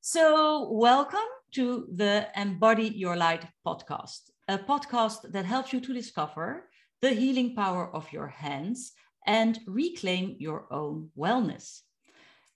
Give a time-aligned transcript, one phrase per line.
[0.00, 6.70] So, welcome to the Embody Your Light podcast, a podcast that helps you to discover
[7.02, 8.92] the healing power of your hands
[9.26, 11.80] and reclaim your own wellness.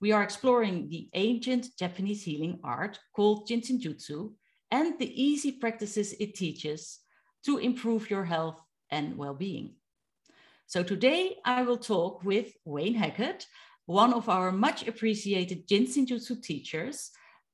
[0.00, 4.32] We are exploring the ancient Japanese healing art called Jin Shin Jyutsu
[4.70, 7.00] and the easy practices it teaches
[7.45, 9.74] to improve your health and well being.
[10.68, 13.46] So, today I will talk with Wayne Hackett,
[13.86, 17.11] one of our much appreciated Jin Shin Jyutsu teachers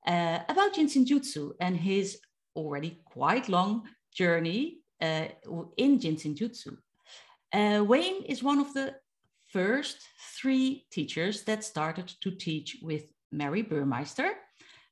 [0.08, 2.18] uh, about Jin Shin Jyutsu and his
[2.56, 5.26] already quite long journey uh,
[5.76, 6.76] in Jin Shin Jyutsu.
[7.52, 8.94] Uh, Wayne is one of the
[9.52, 9.98] first
[10.40, 14.30] three teachers that started to teach with Mary Burmeister,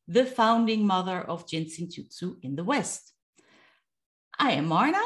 [0.07, 3.13] the founding mother of Jin Shin Jyutsu in the West.
[4.39, 5.03] I am Marna,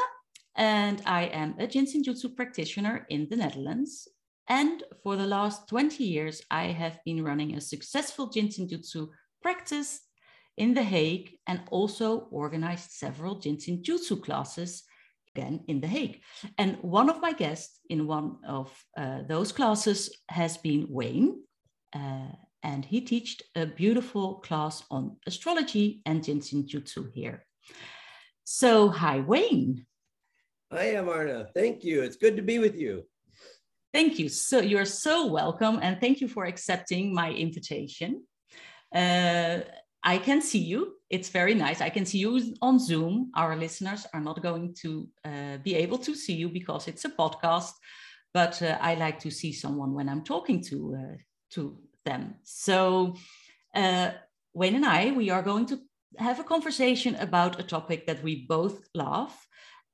[0.55, 4.07] and I am a Jin Shin Jyutsu practitioner in the Netherlands.
[4.47, 9.07] And for the last 20 years, I have been running a successful Jin Shin Jyutsu
[9.41, 10.01] practice
[10.57, 14.83] in The Hague and also organized several Jin Shin Jyutsu classes
[15.33, 16.21] again in The Hague.
[16.57, 21.43] And one of my guests in one of uh, those classes has been Wayne.
[21.93, 22.31] Uh,
[22.63, 27.45] and he taught a beautiful class on astrology and Jin Shin Jyutsu here.
[28.43, 29.85] So, hi, Wayne.
[30.71, 31.47] Hi, Amarna.
[31.55, 32.01] Thank you.
[32.01, 33.03] It's good to be with you.
[33.93, 34.29] Thank you.
[34.29, 38.23] So, you're so welcome, and thank you for accepting my invitation.
[38.93, 39.59] Uh,
[40.03, 40.95] I can see you.
[41.09, 41.81] It's very nice.
[41.81, 43.31] I can see you on Zoom.
[43.35, 47.09] Our listeners are not going to uh, be able to see you because it's a
[47.09, 47.73] podcast,
[48.33, 51.17] but uh, I like to see someone when I'm talking to uh,
[51.51, 52.35] to them.
[52.43, 53.15] So,
[53.75, 54.11] uh,
[54.53, 55.79] Wayne and I, we are going to
[56.17, 59.33] have a conversation about a topic that we both love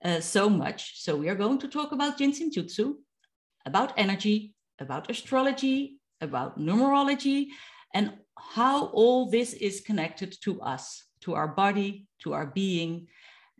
[0.05, 1.03] uh, so much.
[1.03, 2.95] So, we are going to talk about Jin Shin Jyutsu,
[3.65, 7.47] about energy, about astrology, about numerology,
[7.97, 13.07] and how all this is connected to us, to our body, to our being.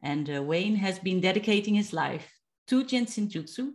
[0.03, 2.31] And uh, Wayne has been dedicating his life
[2.67, 3.71] to Jin Shin Jyutsu,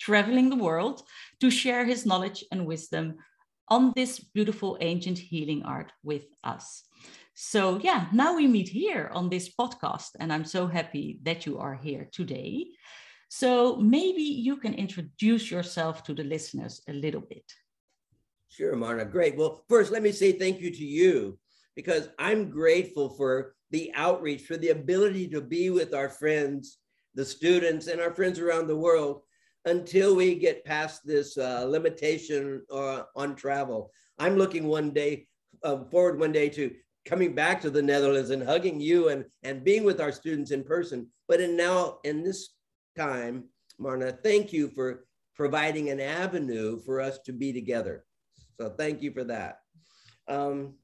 [0.00, 1.02] traveling the world
[1.38, 3.18] to share his knowledge and wisdom
[3.68, 6.82] on this beautiful ancient healing art with us.
[7.34, 11.58] So, yeah, now we meet here on this podcast, and I'm so happy that you
[11.58, 12.66] are here today.
[13.28, 17.46] So, maybe you can introduce yourself to the listeners a little bit.
[18.50, 19.04] Sure, Marna.
[19.04, 19.36] Great.
[19.36, 21.38] Well, first, let me say thank you to you
[21.76, 26.78] because I'm grateful for the outreach, for the ability to be with our friends,
[27.14, 29.22] the students, and our friends around the world
[29.66, 33.92] until we get past this uh, limitation uh, on travel.
[34.18, 35.28] I'm looking one day
[35.62, 36.74] uh, forward one day to
[37.04, 40.64] coming back to the Netherlands and hugging you and, and being with our students in
[40.64, 41.06] person.
[41.28, 42.50] But in now, in this
[42.96, 43.44] time,
[43.78, 45.04] Marna, thank you for
[45.36, 48.04] providing an avenue for us to be together.
[48.60, 49.60] So thank you for that.
[50.28, 50.74] Um,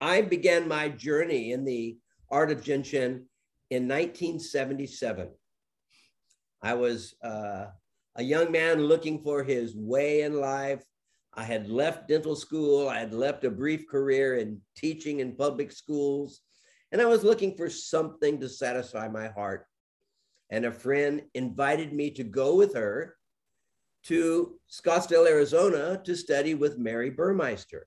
[0.00, 1.96] I began my journey in the
[2.28, 3.22] art of Jinshin
[3.70, 5.28] in 1977.
[6.60, 7.66] I was uh,
[8.16, 10.82] a young man looking for his way in life.
[11.34, 12.88] I had left dental school.
[12.88, 16.40] I had left a brief career in teaching in public schools.
[16.90, 19.66] And I was looking for something to satisfy my heart.
[20.50, 23.17] And a friend invited me to go with her
[24.08, 27.86] to Scottsdale, Arizona to study with Mary Burmeister.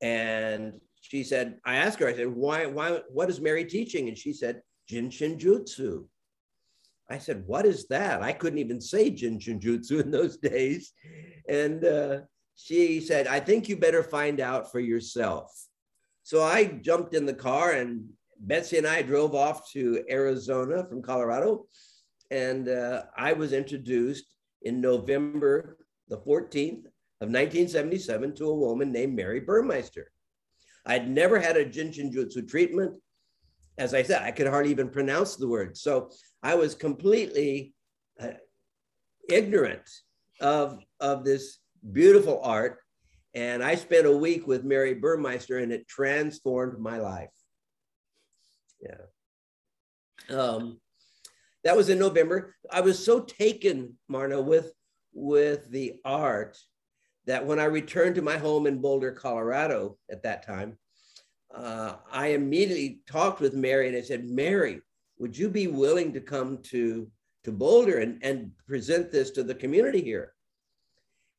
[0.00, 4.08] And she said, I asked her, I said, why, why, what is Mary teaching?
[4.08, 6.06] And she said, Jin Shin Jyutsu.
[7.10, 8.22] I said, what is that?
[8.22, 10.92] I couldn't even say Jin Shin Jyutsu in those days.
[11.48, 12.20] And uh,
[12.56, 15.52] she said, I think you better find out for yourself.
[16.22, 18.08] So I jumped in the car and
[18.38, 21.66] Betsy and I drove off to Arizona from Colorado.
[22.30, 24.31] And uh, I was introduced
[24.64, 25.78] in November
[26.08, 26.86] the 14th
[27.20, 30.10] of 1977 to a woman named Mary Burmeister.
[30.84, 32.96] I'd never had a Jin Shin Jyutsu treatment.
[33.78, 35.76] As I said, I could hardly even pronounce the word.
[35.76, 36.10] So
[36.42, 37.74] I was completely
[38.20, 38.32] uh,
[39.28, 39.88] ignorant
[40.40, 41.58] of, of this
[41.92, 42.78] beautiful art.
[43.34, 47.30] And I spent a week with Mary Burmeister and it transformed my life.
[48.80, 50.36] Yeah.
[50.36, 50.81] Um,
[51.64, 52.54] that was in November.
[52.70, 54.72] I was so taken, Marna, with,
[55.12, 56.58] with the art
[57.26, 60.78] that when I returned to my home in Boulder, Colorado at that time,
[61.54, 64.80] uh, I immediately talked with Mary and I said, Mary,
[65.18, 67.08] would you be willing to come to,
[67.44, 70.32] to Boulder and, and present this to the community here?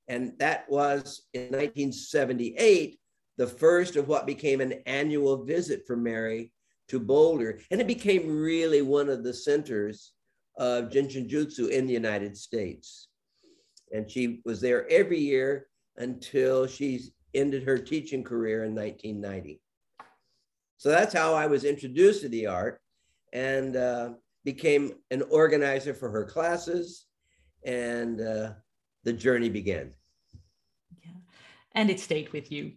[0.07, 2.99] And that was in 1978,
[3.37, 6.51] the first of what became an annual visit for Mary
[6.89, 7.59] to Boulder.
[7.71, 10.13] And it became really one of the centers
[10.57, 13.07] of Jin Shin Jyutsu in the United States.
[13.91, 17.01] And she was there every year until she
[17.33, 19.62] ended her teaching career in 1990.
[20.77, 22.81] So that's how I was introduced to the art
[23.31, 24.09] and uh,
[24.44, 27.06] became an organizer for her classes.
[27.65, 28.51] And uh,
[29.03, 29.94] the journey began.
[31.03, 31.12] Yeah.
[31.74, 32.74] And it stayed with you.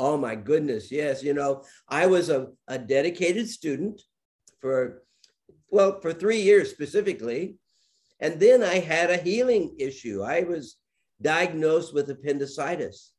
[0.00, 0.90] Oh my goodness.
[0.90, 1.22] Yes.
[1.22, 4.00] You know, I was a, a dedicated student
[4.58, 5.02] for,
[5.68, 7.58] well, for three years specifically.
[8.18, 10.22] And then I had a healing issue.
[10.22, 10.76] I was
[11.20, 13.12] diagnosed with appendicitis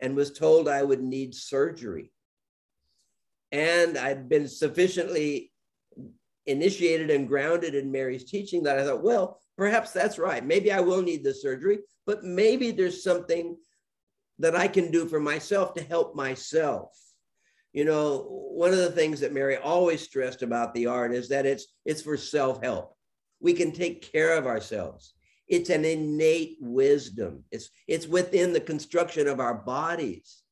[0.00, 2.10] and was told I would need surgery.
[3.52, 5.52] And I'd been sufficiently
[6.46, 10.44] initiated and grounded in Mary's teaching that I thought, well, perhaps that's right.
[10.44, 13.56] Maybe I will need the surgery, but maybe there's something
[14.38, 16.98] that I can do for myself to help myself.
[17.72, 21.46] You know, one of the things that Mary always stressed about the art is that
[21.46, 22.94] it's it's for self-help.
[23.40, 25.14] We can take care of ourselves.
[25.48, 27.44] It's an innate wisdom.
[27.50, 30.42] It's it's within the construction of our bodies.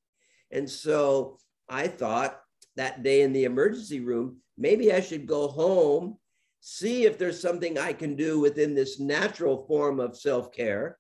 [0.51, 1.39] And so
[1.69, 2.41] I thought
[2.77, 6.19] that day in the emergency room, maybe I should go home,
[6.61, 10.99] see if there's something I can do within this natural form of self-care.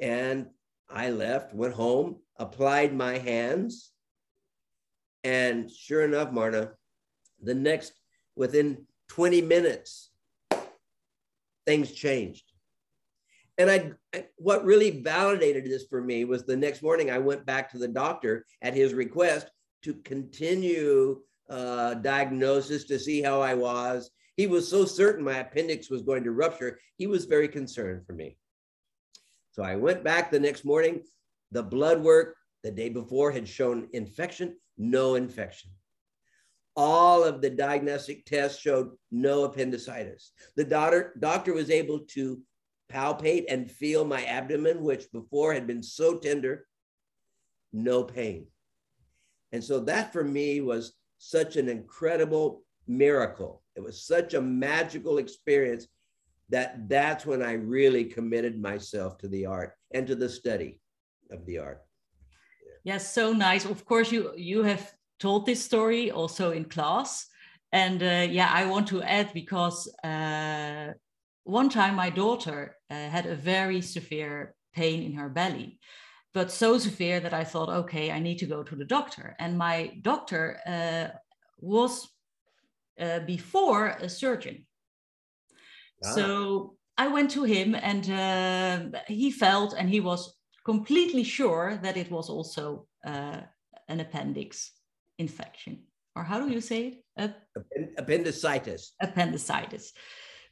[0.00, 0.48] And
[0.92, 3.92] I left, went home, applied my hands.
[5.22, 6.72] And sure enough, Marna,
[7.42, 7.92] the next,
[8.36, 10.10] within 20 minutes,
[11.66, 12.44] things changed.
[13.58, 17.70] And I, what really validated this for me was the next morning I went back
[17.70, 19.50] to the doctor at his request
[19.82, 21.20] to continue
[21.50, 24.10] uh, diagnosis to see how I was.
[24.36, 26.78] He was so certain my appendix was going to rupture.
[26.96, 28.38] He was very concerned for me.
[29.52, 31.02] So I went back the next morning.
[31.50, 35.70] The blood work the day before had shown infection, no infection.
[36.76, 40.32] All of the diagnostic tests showed no appendicitis.
[40.56, 42.40] The doctor, doctor was able to
[42.90, 46.66] palpate and feel my abdomen, which before had been so tender,
[47.72, 48.46] no pain.
[49.52, 53.62] And so that for me was such an incredible miracle.
[53.74, 55.86] It was such a magical experience
[56.50, 60.80] that that's when I really committed myself to the art and to the study
[61.30, 61.82] of the art.
[62.84, 63.64] Yes, so nice.
[63.64, 67.26] Of course, you you have told this story also in class,
[67.72, 70.92] and uh, yeah, I want to add because uh,
[71.44, 75.78] one time my daughter uh, had a very severe pain in her belly,
[76.32, 79.58] but so severe that I thought, okay, I need to go to the doctor, and
[79.58, 81.18] my doctor uh,
[81.58, 82.08] was
[82.98, 84.66] uh, before a surgeon.
[86.04, 86.12] Ah.
[86.14, 91.96] So I went to him and uh, he felt and he was completely sure that
[91.96, 93.40] it was also uh,
[93.88, 94.72] an appendix
[95.18, 95.84] infection.
[96.16, 97.34] Or how do you say it?
[97.96, 98.92] Appendicitis.
[99.00, 99.92] Appendicitis.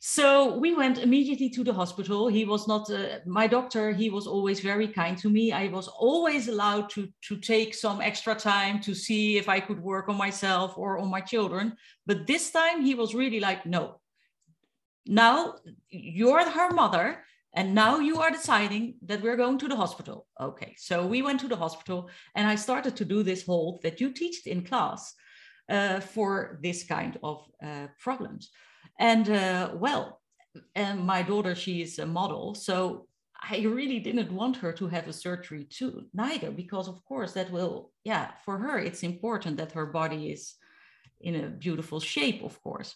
[0.00, 2.28] So we went immediately to the hospital.
[2.28, 3.90] He was not uh, my doctor.
[3.90, 5.50] He was always very kind to me.
[5.50, 9.80] I was always allowed to to take some extra time to see if I could
[9.80, 11.76] work on myself or on my children.
[12.06, 13.97] But this time he was really like, no,
[15.08, 15.54] now
[15.88, 17.24] you're her mother
[17.54, 20.26] and now you are deciding that we're going to the hospital.
[20.40, 24.00] Okay so we went to the hospital and i started to do this hold that
[24.00, 25.14] you teach in class
[25.68, 28.50] uh, for this kind of uh, problems.
[29.00, 30.20] And uh, well
[30.74, 33.06] and my daughter she is a model so
[33.50, 37.50] i really didn't want her to have a surgery too neither because of course that
[37.50, 40.54] will yeah for her it's important that her body is
[41.20, 42.94] in a beautiful shape of course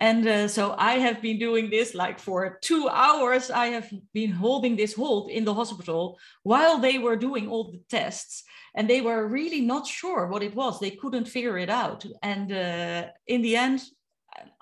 [0.00, 3.50] and uh, so I have been doing this like for two hours.
[3.50, 7.80] I have been holding this hold in the hospital while they were doing all the
[7.88, 8.44] tests.
[8.74, 10.80] And they were really not sure what it was.
[10.80, 12.06] They couldn't figure it out.
[12.22, 13.82] And uh, in the end,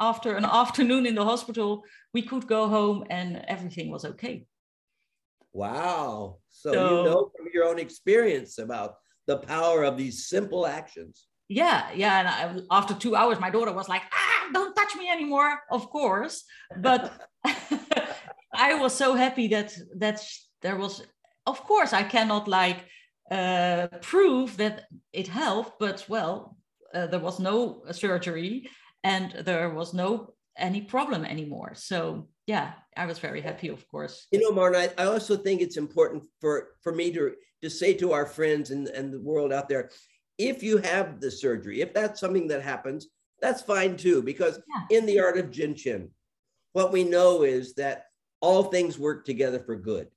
[0.01, 4.47] after an afternoon in the hospital, we could go home and everything was okay.
[5.53, 6.39] Wow.
[6.51, 8.97] So, so you know from your own experience about
[9.27, 13.73] the power of these simple actions yeah yeah and I, after two hours my daughter
[13.73, 14.30] was like ah
[14.97, 16.45] me anymore of course
[16.79, 17.13] but
[18.55, 20.21] i was so happy that that
[20.63, 21.03] there was
[21.47, 22.85] of course i cannot like
[23.31, 26.57] uh, prove that it helped but well
[26.95, 28.69] uh, there was no surgery
[29.05, 31.73] and there was no any problem anymore.
[31.75, 34.27] So yeah i was very happy of course.
[34.33, 38.13] You know marna i also think it's important for for me to to say to
[38.13, 39.91] our friends and, and the world out there
[40.41, 43.09] if you have the surgery, if that's something that happens,
[43.41, 44.99] that's fine too, because yeah.
[44.99, 46.11] in the art of Jin Shin,
[46.73, 48.07] what we know is that
[48.41, 50.09] all things work together for good.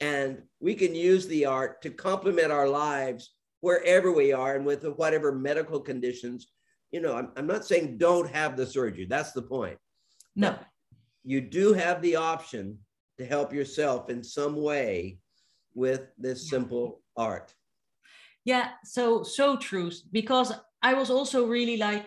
[0.00, 4.84] And we can use the art to complement our lives wherever we are and with
[4.84, 6.48] whatever medical conditions.
[6.90, 9.06] You know, I'm, I'm not saying don't have the surgery.
[9.06, 9.78] That's the point.
[10.34, 10.58] No.
[11.24, 12.78] You do have the option
[13.18, 15.18] to help yourself in some way
[15.74, 17.54] with this simple art.
[18.44, 19.90] Yeah, so so true.
[20.12, 22.04] Because I was also really like,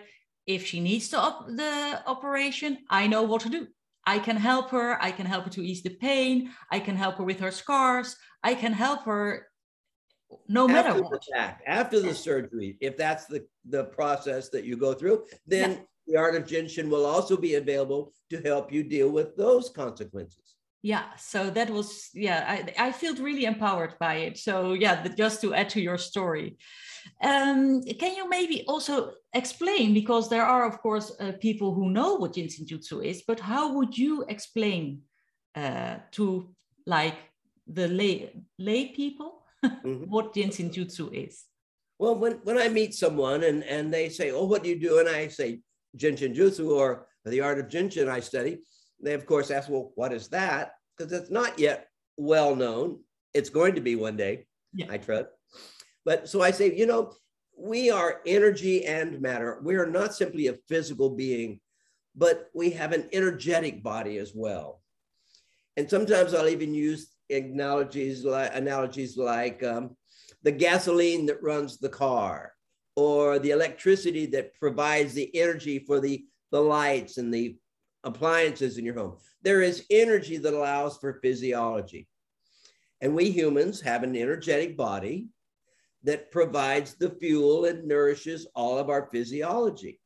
[0.48, 3.68] if she needs to op- the operation, I know what to do.
[4.06, 5.00] I can help her.
[5.00, 6.50] I can help her to ease the pain.
[6.72, 8.16] I can help her with her scars.
[8.42, 9.46] I can help her
[10.48, 11.12] no matter after what.
[11.12, 15.72] The fact, after the surgery, if that's the, the process that you go through, then
[15.72, 15.78] yeah.
[16.06, 20.47] the art of Jinshin will also be available to help you deal with those consequences.
[20.82, 24.38] Yeah, so that was, yeah, I, I felt really empowered by it.
[24.38, 26.56] So, yeah, just to add to your story.
[27.22, 32.14] Um, can you maybe also explain, because there are, of course, uh, people who know
[32.14, 35.02] what Jin Shin Jyutsu is, but how would you explain
[35.56, 36.54] uh, to
[36.86, 37.16] like
[37.66, 40.04] the lay, lay people mm-hmm.
[40.04, 41.44] what Jin Shin Jyutsu is?
[41.98, 45.00] Well, when, when I meet someone and, and they say, oh, what do you do?
[45.00, 45.60] And I say
[45.96, 48.58] Jin Shin Jyutsu or the art of Jinshin I study,
[49.00, 50.72] they of course ask, well, what is that?
[50.96, 53.00] Because it's not yet well known.
[53.34, 54.86] It's going to be one day, yeah.
[54.90, 55.28] I trust.
[56.04, 57.12] But so I say, you know,
[57.56, 59.60] we are energy and matter.
[59.62, 61.60] We are not simply a physical being,
[62.16, 64.80] but we have an energetic body as well.
[65.76, 69.96] And sometimes I'll even use analogies like analogies like um,
[70.42, 72.52] the gasoline that runs the car
[72.96, 77.56] or the electricity that provides the energy for the, the lights and the
[78.04, 79.16] appliances in your home.
[79.42, 82.08] There is energy that allows for physiology.
[83.00, 85.28] And we humans have an energetic body
[86.04, 90.00] that provides the fuel and nourishes all of our physiology.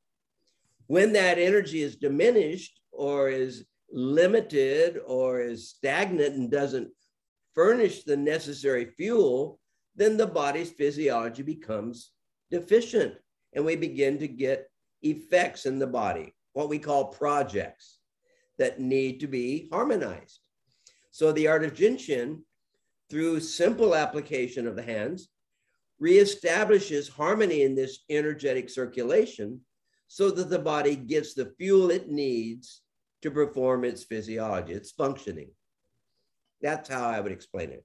[0.87, 6.91] When that energy is diminished or is limited or is stagnant and doesn't
[7.55, 9.61] furnish the necessary fuel,
[9.95, 12.13] then the body's physiology becomes
[12.51, 13.15] deficient
[13.55, 14.71] and we begin to get
[15.03, 17.99] effects in the body, what we call projects
[18.59, 20.41] that need to be harmonized.
[21.11, 22.41] So the art of Jinshin,
[23.11, 25.29] through simple application of the hands,
[26.01, 29.61] reestablishes harmony in this energetic circulation
[30.09, 32.83] so that the body gets the fuel it needs
[33.23, 35.51] to perform its physiology, its functioning.
[36.61, 37.85] That's how I would explain it.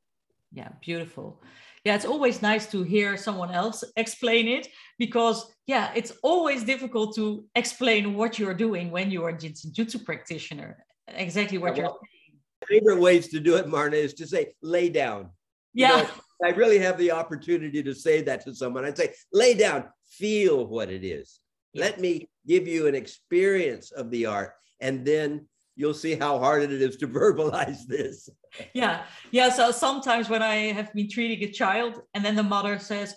[0.51, 1.41] Yeah, beautiful.
[1.88, 4.67] Yeah, it's always nice to hear someone else explain it
[5.00, 10.03] because, yeah, it's always difficult to explain what you're doing when you are a Jutsu
[10.03, 10.84] practitioner.
[11.08, 12.82] Exactly what well, you're saying.
[12.82, 15.29] Favorite ways to do it, Marna, is to say, lay down.
[15.74, 15.96] Yeah.
[15.96, 16.10] You know,
[16.44, 18.84] I really have the opportunity to say that to someone.
[18.84, 21.39] I'd say, lay down, feel what it is.
[21.72, 21.86] Yeah.
[21.86, 24.51] Let me give you an experience of the art,
[24.82, 28.29] and then you'll see how hard it is to verbalize this.
[28.74, 29.03] Yeah.
[29.31, 29.50] Yeah.
[29.50, 33.15] So sometimes when I have been treating a child and then the mother says,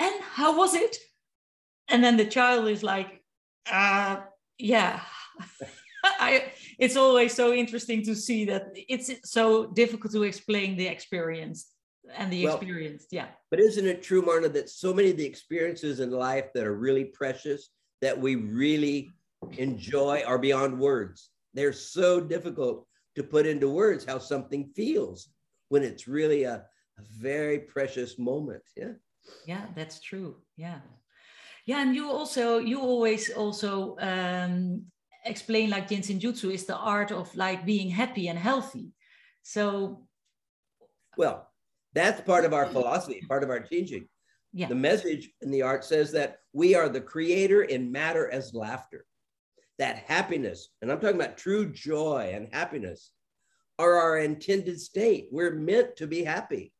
[0.00, 0.96] and how was it?
[1.88, 3.22] And then the child is like,
[3.70, 4.16] uh,
[4.58, 5.00] yeah.
[6.04, 11.72] I, it's always so interesting to see that it's so difficult to explain the experience
[12.16, 13.06] and the well, experience.
[13.10, 13.26] Yeah.
[13.50, 16.76] But isn't it true, Marna, that so many of the experiences in life that are
[16.76, 17.68] really precious,
[18.00, 19.10] that we really
[19.58, 21.30] enjoy, are beyond words?
[21.54, 22.86] They're so difficult
[23.16, 25.28] to put into words how something feels
[25.68, 26.64] when it's really a,
[26.98, 28.62] a very precious moment.
[28.76, 28.92] Yeah.
[29.46, 30.36] Yeah, that's true.
[30.56, 30.80] Yeah.
[31.66, 34.86] Yeah, and you also you always also um,
[35.26, 38.92] explain like Jin Shin Jyutsu is the art of like being happy and healthy.
[39.42, 40.06] So,
[41.18, 41.50] well,
[41.92, 44.08] that's part of our philosophy, part of our teaching.
[44.52, 44.68] Yeah.
[44.68, 49.04] The message in the art says that we are the creator in matter as laughter
[49.78, 53.12] that happiness, and I'm talking about true joy and happiness,
[53.78, 55.28] are our intended state.
[55.30, 56.72] We're meant to be happy.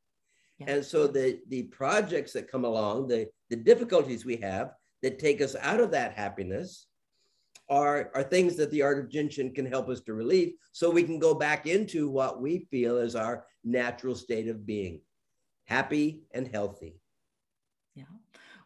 [0.58, 0.66] Yeah.
[0.70, 5.40] And so the, the projects that come along, the, the difficulties we have that take
[5.40, 6.86] us out of that happiness
[7.70, 11.04] are, are things that the art of Jinshin can help us to relieve so we
[11.04, 15.00] can go back into what we feel is our natural state of being
[15.66, 16.98] happy and healthy.
[17.94, 18.04] Yeah.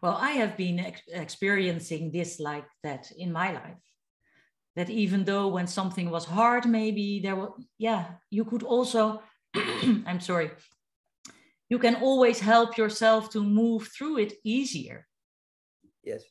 [0.00, 3.76] Well, I have been ex- experiencing this like that in my life
[4.76, 9.22] that even though when something was hard maybe there was yeah you could also
[10.06, 10.50] i'm sorry
[11.72, 15.06] you can always help yourself to move through it easier.
[16.04, 16.22] Yes.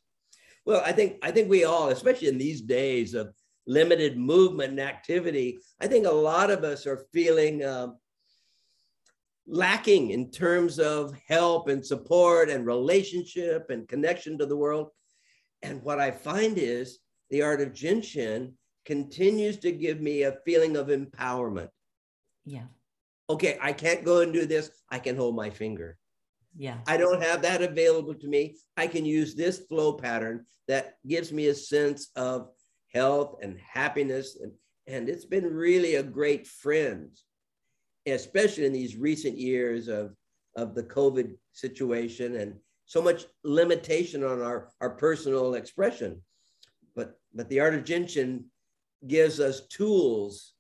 [0.68, 3.34] Well i think i think we all especially in these days of
[3.66, 7.98] limited movement and activity i think a lot of us are feeling um,
[9.48, 14.90] lacking in terms of help and support and relationship and connection to the world.
[15.64, 17.00] And what i find is
[17.32, 18.54] the art of Jinshin
[18.86, 21.70] continues to give me a feeling of empowerment.
[22.46, 22.66] Yeah.
[23.30, 24.70] Okay, I can't go and do this.
[24.90, 25.98] I can hold my finger.
[26.58, 26.78] Yeah.
[26.88, 28.58] I don't have that available to me.
[28.78, 32.50] I can use this flow pattern that gives me a sense of
[32.94, 34.38] health and happiness.
[34.42, 34.52] And,
[34.88, 37.10] and it's been really a great friend,
[38.06, 40.14] especially in these recent years of
[40.56, 46.22] of the COVID situation and so much limitation on our, our personal expression.
[46.96, 48.46] But, but the art of Shin
[49.08, 50.54] gives us tools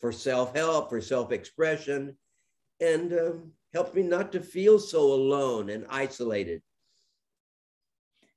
[0.00, 2.16] for self-help, for self-expression,
[2.80, 6.62] and um, helps me not to feel so alone and isolated.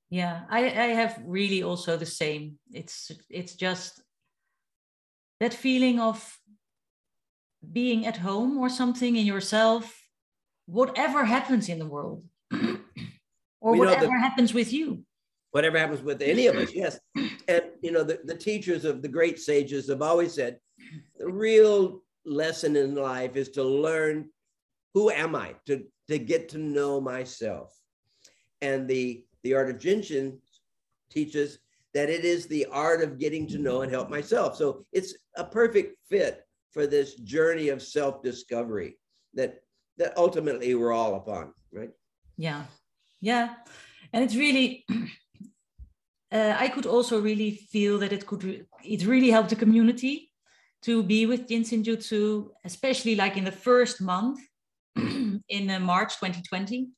[0.09, 2.59] Yeah, I, I have really also the same.
[2.71, 4.01] It's it's just
[5.39, 6.39] that feeling of
[7.73, 10.07] being at home or something in yourself,
[10.67, 12.23] whatever happens in the world,
[12.53, 15.03] or we whatever happens with you.
[15.55, 16.99] Whatever happens with any of us, yes.
[17.47, 20.59] And you know, the, the teachers of the great sages have always said
[21.17, 24.27] the real lesson in life is to learn
[24.93, 27.73] who am I, to, to get to know myself.
[28.61, 30.39] And the, the art of Jin Shin
[31.09, 31.59] teaches
[31.93, 34.57] that it is the art of getting to know and help myself.
[34.57, 38.97] So it's a perfect fit for this journey of self-discovery
[39.35, 39.61] that
[39.99, 41.91] that ultimately we're all upon, right?
[42.35, 42.65] Yeah,
[43.21, 43.53] yeah,
[44.11, 44.85] and it's really.
[46.31, 50.31] Uh, I could also really feel that it could re- it really helped the community
[50.81, 54.39] to be with Jin Shin Jyutsu, especially like in the first month
[54.95, 56.89] in uh, March 2020.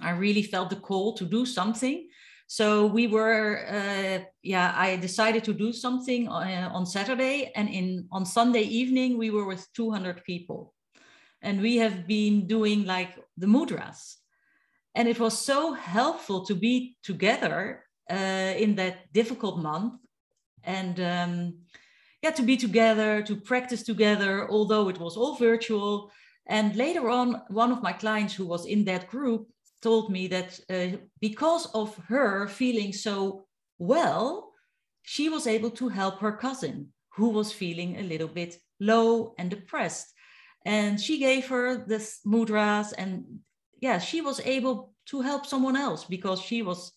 [0.00, 2.08] I really felt the call to do something.
[2.46, 7.68] So we were, uh, yeah, I decided to do something on, uh, on Saturday, and
[7.68, 10.74] in on Sunday evening we were with 200 people,
[11.42, 14.16] and we have been doing like the mudras,
[14.96, 19.94] and it was so helpful to be together uh, in that difficult month,
[20.64, 21.54] and um,
[22.22, 26.10] yeah, to be together, to practice together, although it was all virtual.
[26.46, 29.48] And later on, one of my clients who was in that group
[29.80, 33.46] told me that uh, because of her feeling so
[33.78, 34.52] well,
[35.02, 39.50] she was able to help her cousin who was feeling a little bit low and
[39.50, 40.12] depressed.
[40.64, 43.40] And she gave her this mudras, and
[43.80, 46.92] yeah, she was able to help someone else because she was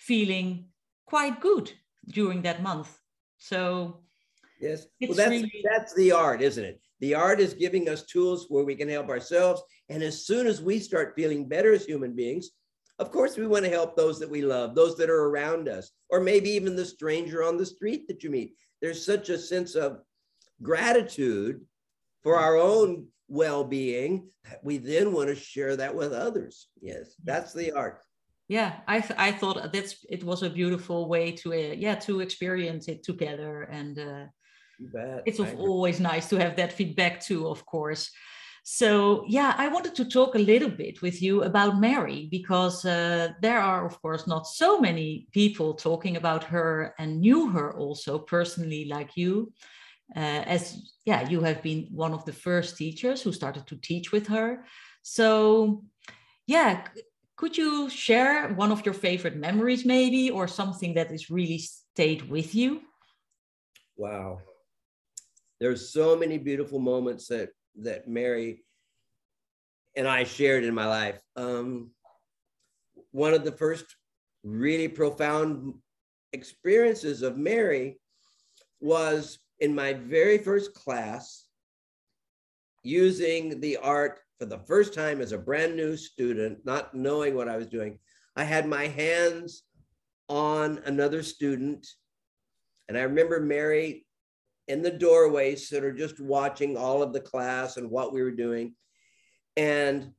[0.00, 0.66] feeling
[1.06, 1.72] quite good
[2.08, 2.98] during that month.
[3.38, 4.00] So
[4.60, 4.86] Yes.
[5.00, 5.64] Well, that's really...
[5.68, 6.80] that's the art, isn't it?
[7.00, 9.62] The art is giving us tools where we can help ourselves.
[9.88, 12.50] And as soon as we start feeling better as human beings,
[12.98, 15.90] of course, we want to help those that we love, those that are around us,
[16.10, 18.54] or maybe even the stranger on the street that you meet.
[18.82, 20.00] There's such a sense of
[20.62, 21.62] gratitude
[22.22, 26.68] for our own well-being that we then want to share that with others.
[26.82, 28.02] Yes, that's the art
[28.50, 32.20] yeah i th- i thought that's it was a beautiful way to uh, yeah to
[32.20, 34.24] experience it together and uh,
[35.26, 38.10] it's always nice to have that feedback too, of course.
[38.62, 43.28] So, yeah, I wanted to talk a little bit with you about Mary because uh,
[43.40, 48.18] there are, of course, not so many people talking about her and knew her also
[48.18, 49.52] personally, like you.
[50.14, 54.12] Uh, as yeah, you have been one of the first teachers who started to teach
[54.12, 54.64] with her.
[55.02, 55.84] So,
[56.46, 56.84] yeah,
[57.40, 62.22] could you share one of your favorite memories, maybe, or something that has really stayed
[62.28, 62.82] with you?
[63.96, 64.40] Wow
[65.60, 68.64] there's so many beautiful moments that that Mary
[69.94, 71.20] and I shared in my life.
[71.36, 71.90] Um,
[73.12, 73.84] one of the first
[74.42, 75.74] really profound
[76.32, 78.00] experiences of Mary
[78.80, 81.44] was in my very first class
[82.82, 87.46] using the art for the first time as a brand new student, not knowing what
[87.46, 87.98] I was doing.
[88.34, 89.64] I had my hands
[90.30, 91.86] on another student.
[92.88, 94.06] And I remember Mary
[94.66, 98.30] in the doorway, sort of just watching all of the class and what we were
[98.30, 98.74] doing.
[99.58, 100.12] And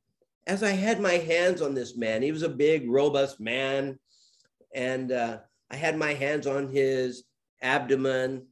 [0.46, 3.98] as I had my hands on this man, he was a big, robust man.
[4.72, 7.24] And uh, I had my hands on his
[7.60, 8.46] abdomen.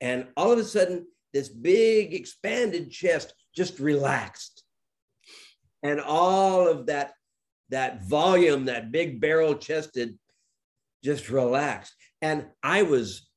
[0.00, 4.53] And all of a sudden, this big, expanded chest just relaxed.
[5.84, 7.12] And all of that,
[7.68, 10.18] that volume, that big barrel chested,
[11.04, 11.94] just relaxed.
[12.20, 13.28] And I was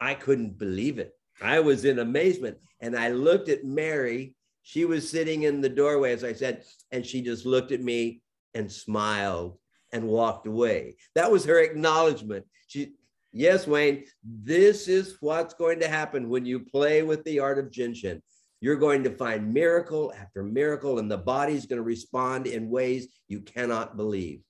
[0.00, 1.12] I couldn't believe it.
[1.42, 2.58] I was in amazement.
[2.80, 4.34] And I looked at Mary.
[4.62, 8.20] She was sitting in the doorway, as I said, and she just looked at me
[8.54, 9.58] and smiled
[9.92, 10.96] and walked away.
[11.14, 12.44] That was her acknowledgement.
[12.66, 12.94] She,
[13.32, 17.70] yes, Wayne, this is what's going to happen when you play with the art of
[17.70, 18.22] Jin Shin.
[18.60, 23.08] You're going to find miracle after miracle, and the body's going to respond in ways
[23.28, 24.40] you cannot believe.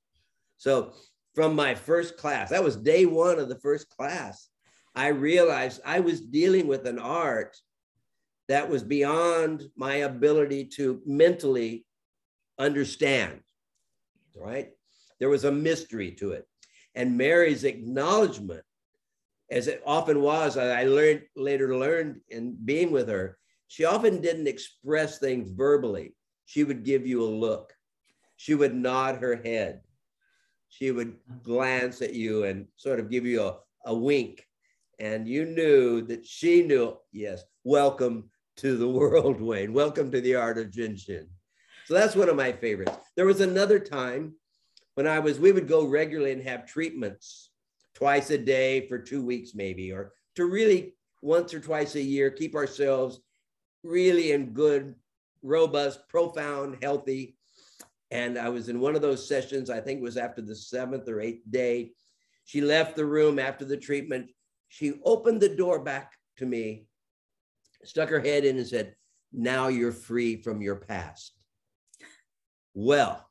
[0.58, 0.92] So,
[1.34, 4.48] from my first class, that was day one of the first class.
[4.94, 7.56] I realized I was dealing with an art
[8.48, 11.84] that was beyond my ability to mentally
[12.58, 13.40] understand,
[14.34, 14.70] right?
[15.18, 16.46] There was a mystery to it.
[16.94, 18.62] And Mary's acknowledgement,
[19.50, 23.36] as it often was, I learned later learned in being with her,
[23.68, 27.72] she often didn't express things verbally, she would give you a look.
[28.36, 29.80] She would nod her head.
[30.68, 34.46] She would glance at you and sort of give you a, a wink.
[34.98, 39.72] And you knew that she knew, yes, welcome to the world, Wayne.
[39.72, 41.26] Welcome to the art of Jin Shin.
[41.86, 42.96] So that's one of my favorites.
[43.16, 44.34] There was another time
[44.94, 47.50] when I was, we would go regularly and have treatments
[47.94, 52.30] twice a day for two weeks, maybe, or to really once or twice a year
[52.30, 53.20] keep ourselves
[53.86, 54.94] really in good,
[55.42, 57.36] robust, profound, healthy.
[58.10, 61.08] And I was in one of those sessions, I think it was after the seventh
[61.08, 61.92] or eighth day.
[62.44, 64.30] She left the room after the treatment.
[64.68, 66.86] She opened the door back to me,
[67.84, 68.94] stuck her head in and said,
[69.32, 71.32] Now you're free from your past.
[72.74, 73.26] Well,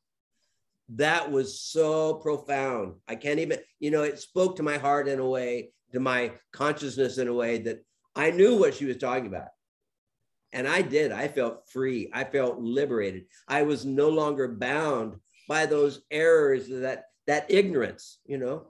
[0.89, 2.95] that was so profound.
[3.07, 6.33] I can't even, you know, it spoke to my heart in a way, to my
[6.51, 9.49] consciousness in a way that I knew what she was talking about.
[10.55, 11.11] And I did.
[11.11, 12.09] I felt free.
[12.11, 13.25] I felt liberated.
[13.47, 18.67] I was no longer bound by those errors, that that ignorance, you know,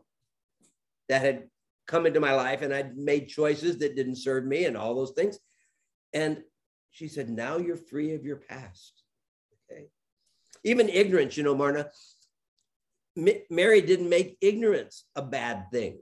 [1.07, 1.43] that had
[1.87, 5.11] come into my life and I'd made choices that didn't serve me and all those
[5.11, 5.39] things.
[6.13, 6.43] And
[6.91, 9.03] she said, now you're free of your past.
[9.71, 9.85] Okay
[10.65, 11.89] even ignorance, you know, Marna.
[13.49, 15.99] Mary didn't make ignorance a bad thing.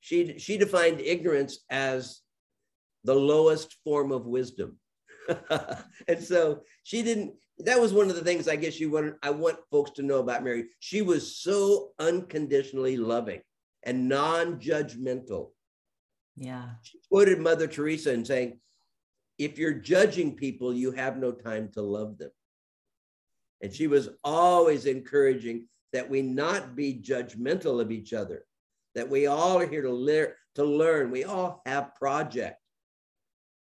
[0.00, 2.20] She, she defined ignorance as
[3.04, 4.78] the lowest form of wisdom.
[6.08, 9.30] and so she didn't, that was one of the things I guess you want, I
[9.30, 10.66] want folks to know about Mary.
[10.80, 13.40] She was so unconditionally loving
[13.82, 15.50] and non-judgmental.
[16.36, 16.68] Yeah.
[16.82, 18.60] She quoted Mother Teresa and saying,
[19.38, 22.30] if you're judging people, you have no time to love them.
[23.62, 28.44] And she was always encouraging that we not be judgmental of each other,
[28.94, 30.28] that we all are here to, learn.
[30.56, 31.10] to learn.
[31.10, 32.60] We all have project.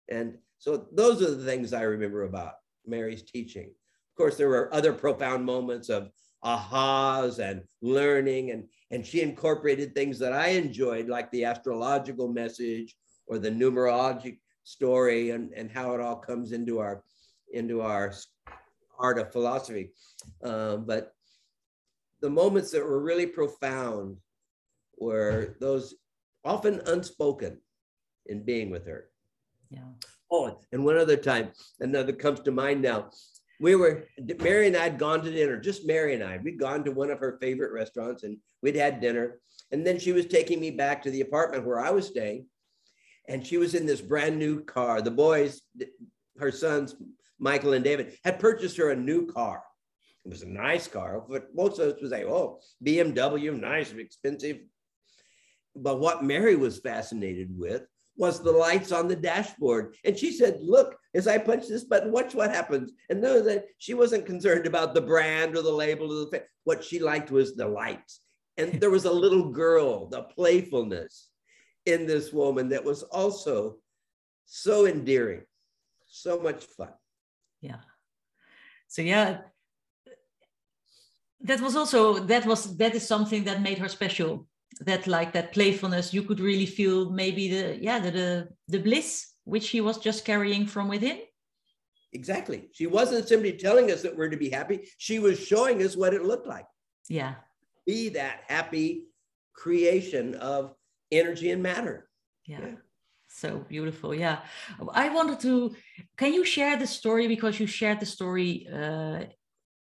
[0.09, 2.53] And so those are the things I remember about
[2.87, 3.67] Mary's teaching.
[3.67, 6.11] Of course, there were other profound moments of
[6.45, 12.95] ahas and learning, and, and she incorporated things that I enjoyed, like the astrological message
[13.27, 17.03] or the numerologic story and, and how it all comes into our
[17.53, 18.15] into our
[19.01, 19.91] art of philosophy.
[20.45, 21.13] Um, but
[22.21, 24.17] the moments that were really profound
[24.97, 25.97] were those
[26.45, 27.61] often unspoken
[28.27, 29.09] in being with her.
[29.69, 29.91] Yeah.
[30.35, 33.11] Oh, and one other time, another comes to mind now.
[33.61, 34.09] We were,
[34.41, 36.39] Mary and I had gone to dinner, just Mary and I.
[36.43, 39.41] We'd gone to one of her favorite restaurants and we'd had dinner.
[39.71, 42.47] And then she was taking me back to the apartment where I was staying.
[43.29, 45.03] And she was in this brand new car.
[45.03, 45.61] The boys,
[46.39, 46.97] her sons,
[47.39, 49.63] Michael and David, had purchased her a new car.
[50.25, 54.61] It was a nice car, but most of us would say, oh, BMW, nice, expensive.
[55.77, 57.83] But what Mary was fascinated with
[58.17, 59.97] was the lights on the dashboard.
[60.05, 62.93] And she said, look, as I punch this button, watch what happens.
[63.09, 66.41] And know that she wasn't concerned about the brand or the label or the thing.
[66.65, 68.21] what she liked was the lights.
[68.59, 71.29] And there was a little girl, the playfulness
[71.87, 73.77] in this woman that was also
[74.45, 75.43] so endearing,
[76.07, 76.93] so much fun
[77.63, 77.81] yeah
[78.89, 79.39] so yeah
[81.41, 84.47] that was also that was that is something that made her special
[84.81, 89.33] that like that playfulness you could really feel maybe the yeah the the, the bliss
[89.45, 91.21] which he was just carrying from within.
[92.13, 92.69] Exactly.
[92.73, 94.89] She wasn't simply telling us that we're to be happy.
[94.99, 96.67] She was showing us what it looked like.
[97.09, 97.35] Yeah.
[97.87, 99.05] Be that happy
[99.55, 100.75] creation of
[101.11, 102.09] energy and matter.
[102.47, 102.61] Yeah.
[102.61, 102.75] yeah.
[103.29, 104.15] So beautiful.
[104.15, 104.41] Yeah.
[104.93, 105.75] I wanted to
[106.17, 107.27] can you share the story?
[107.29, 109.25] Because you shared the story uh,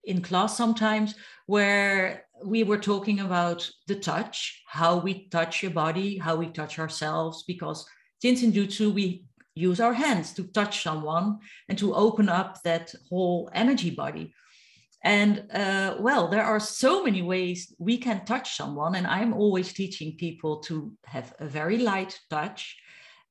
[0.05, 1.15] in class sometimes
[1.47, 6.79] where we were talking about the touch how we touch your body how we touch
[6.79, 7.87] ourselves because
[8.21, 12.93] Jin Shin Jyutsu we use our hands to touch someone and to open up that
[13.09, 14.35] whole energy body.
[15.03, 19.73] And uh, well there are so many ways we can touch someone and i'm always
[19.73, 22.77] teaching people to have a very light touch.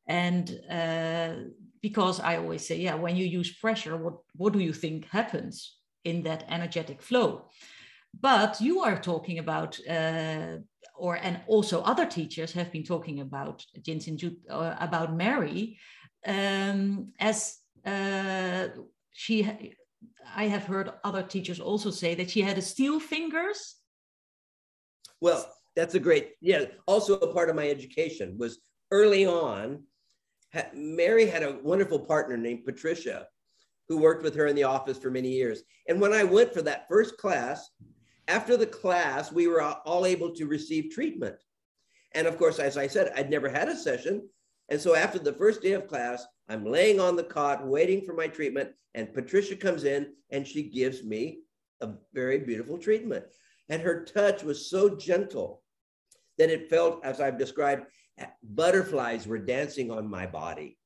[0.07, 1.33] And uh,
[1.81, 5.77] because i always say yeah when you use pressure what what do you think happens
[6.03, 7.49] in that energetic flow
[8.19, 10.57] but you are talking about uh,
[10.95, 15.77] or and also other teachers have been talking about Jin Shin uh, about Mary
[16.25, 18.67] um, as uh,
[19.11, 19.73] she
[20.35, 23.75] I have heard other teachers also say that she had a steel fingers.
[25.21, 26.65] Well, that's a great yeah.
[26.85, 28.59] Also, a part of my education was
[28.91, 29.83] early on
[30.73, 33.27] Mary had a wonderful partner named Patricia
[33.87, 35.63] who worked with her in the office for many years.
[35.87, 37.69] And when I went for that first class,
[38.27, 41.35] after the class, we were all able to receive treatment.
[42.13, 44.27] And of course, as I said, I'd never had a session.
[44.69, 48.13] And so after the first day of class, I'm laying on the cot waiting for
[48.13, 51.39] my treatment, and Patricia comes in and she gives me
[51.81, 53.25] a very beautiful treatment.
[53.69, 55.63] And her touch was so gentle
[56.37, 57.85] that it felt, as I've described,
[58.43, 60.77] butterflies were dancing on my body.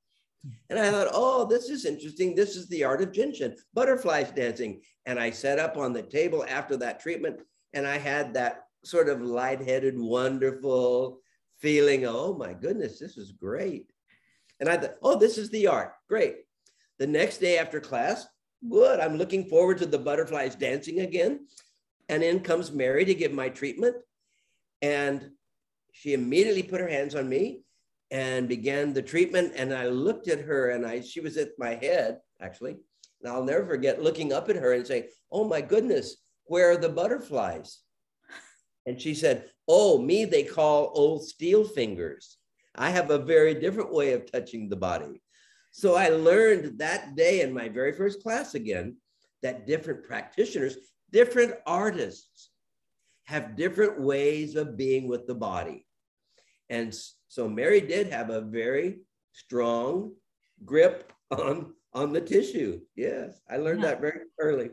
[0.70, 2.36] And I thought, oh, this is interesting.
[2.36, 4.82] This is the art of Jinshin, butterflies dancing.
[5.06, 7.42] And I sat up on the table after that treatment
[7.74, 11.20] and I had that sort of lightheaded, wonderful
[11.60, 12.06] feeling.
[12.06, 13.92] Oh my goodness, this is great.
[14.60, 15.94] And I thought, oh, this is the art.
[16.08, 16.38] Great.
[17.00, 18.26] The next day after class,
[18.70, 19.00] good.
[19.00, 21.48] I'm looking forward to the butterflies dancing again.
[22.10, 23.96] And in comes Mary to give my treatment.
[24.82, 25.32] And
[25.92, 27.62] she immediately put her hands on me
[28.12, 29.54] and began the treatment.
[29.56, 32.78] And I looked at her and I she was at my head, actually.
[33.22, 36.78] And I'll never forget looking up at her and saying, Oh my goodness, where are
[36.78, 37.80] the butterflies?
[38.86, 42.38] And she said, Oh, me, they call old steel fingers.
[42.76, 45.22] I have a very different way of touching the body.
[45.72, 48.98] So I learned that day in my very first class again
[49.44, 50.78] that different practitioners,
[51.12, 52.50] different artists
[53.26, 55.86] have different ways of being with the body.
[56.70, 56.96] And
[57.28, 59.00] so Mary did have a very
[59.34, 60.14] strong
[60.66, 62.80] grip on on the tissue.
[62.96, 63.90] Yes, I learned yeah.
[63.90, 64.70] that very early.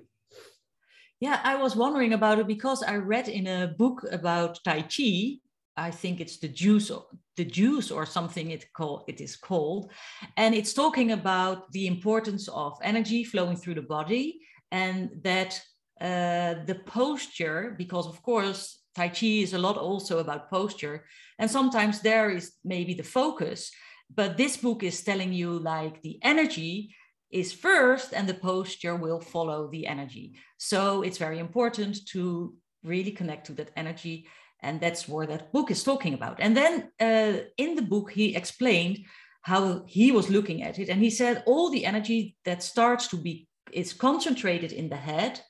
[1.21, 5.39] Yeah, I was wondering about it because I read in a book about Tai Chi.
[5.77, 6.91] I think it's the juice,
[7.37, 9.91] the juice or something it call it is called,
[10.37, 14.41] and it's talking about the importance of energy flowing through the body
[14.71, 15.61] and that
[16.01, 21.05] uh, the posture, because of course Tai Chi is a lot also about posture,
[21.39, 23.71] and sometimes there is maybe the focus,
[24.15, 26.95] but this book is telling you like the energy
[27.31, 30.35] is first and the posture will follow the energy.
[30.57, 32.55] So it's very important to
[32.85, 34.29] really connect to that energy.
[34.61, 36.39] And that's where that book is talking about.
[36.41, 39.05] And then uh, in the book, he explained
[39.43, 40.89] how he was looking at it.
[40.89, 45.41] And he said all the energy that starts to be is concentrated in the head.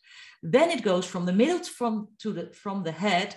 [0.46, 3.34] Then it goes from the middle from to the from the head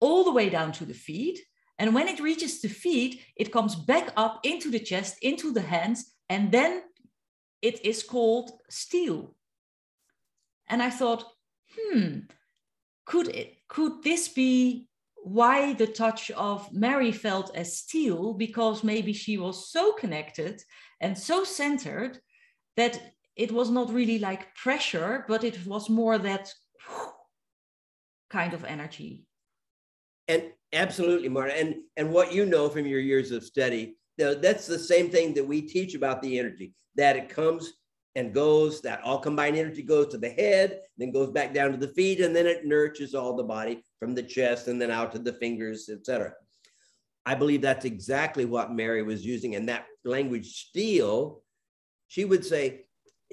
[0.00, 1.38] all the way down to the feet.
[1.78, 5.60] And when it reaches the feet, it comes back up into the chest, into the
[5.60, 6.82] hands, and then
[7.62, 9.36] it is called steel.
[10.66, 11.24] And I thought,
[11.76, 12.26] hmm,
[13.04, 14.88] could it could this be
[15.22, 18.34] why the touch of Mary felt as steel?
[18.34, 20.60] Because maybe she was so connected
[21.00, 22.18] and so centered
[22.76, 26.52] that it was not really like pressure, but it was more that
[28.30, 29.24] kind of energy.
[30.28, 31.58] And absolutely, Marta.
[31.58, 35.46] And and what you know from your years of study that's the same thing that
[35.46, 37.72] we teach about the energy, that it comes
[38.14, 41.76] and goes, that all combined energy goes to the head, then goes back down to
[41.76, 45.10] the feet, and then it nurtures all the body from the chest and then out
[45.12, 46.32] to the fingers, etc.
[47.26, 49.56] I believe that's exactly what Mary was using.
[49.56, 51.42] And that language, steel,
[52.06, 52.83] she would say,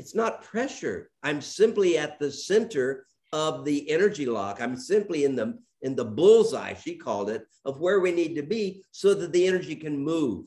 [0.02, 1.12] it's not pressure.
[1.22, 4.60] I'm simply at the center of the energy lock.
[4.60, 8.44] I'm simply in the in the bullseye, she called it, of where we need to
[8.44, 10.46] be so that the energy can move.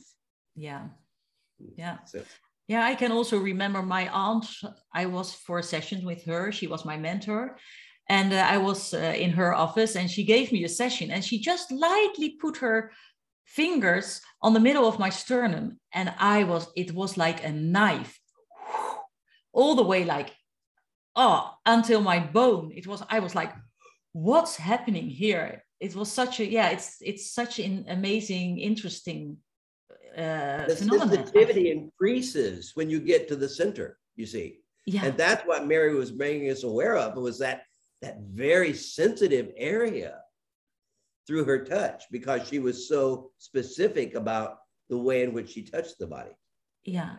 [0.56, 0.84] Yeah.
[1.76, 1.98] Yeah.
[2.12, 2.18] So.
[2.72, 4.46] yeah i can also remember my aunt.
[5.02, 6.42] I was for sessions with her.
[6.58, 7.42] She was my mentor.
[8.18, 11.22] And uh, i was uh, in her office and she gave me a session and
[11.24, 12.78] she just lightly put her
[13.60, 14.08] fingers
[14.46, 15.66] on the middle of my sternum.
[15.98, 18.14] And i was it was like a knife
[19.54, 20.30] all the way like
[21.16, 23.52] oh until my bone it was i was like
[24.12, 29.38] what's happening here it was such a yeah it's it's such an amazing interesting
[30.16, 31.08] uh, the phenomenon.
[31.16, 33.98] sensitivity increases when you get to the center.
[34.16, 35.06] You see, yeah.
[35.06, 37.62] and that's what Mary was making us aware of was that
[38.00, 40.20] that very sensitive area
[41.26, 45.98] through her touch because she was so specific about the way in which she touched
[45.98, 46.30] the body.
[46.84, 47.16] Yeah.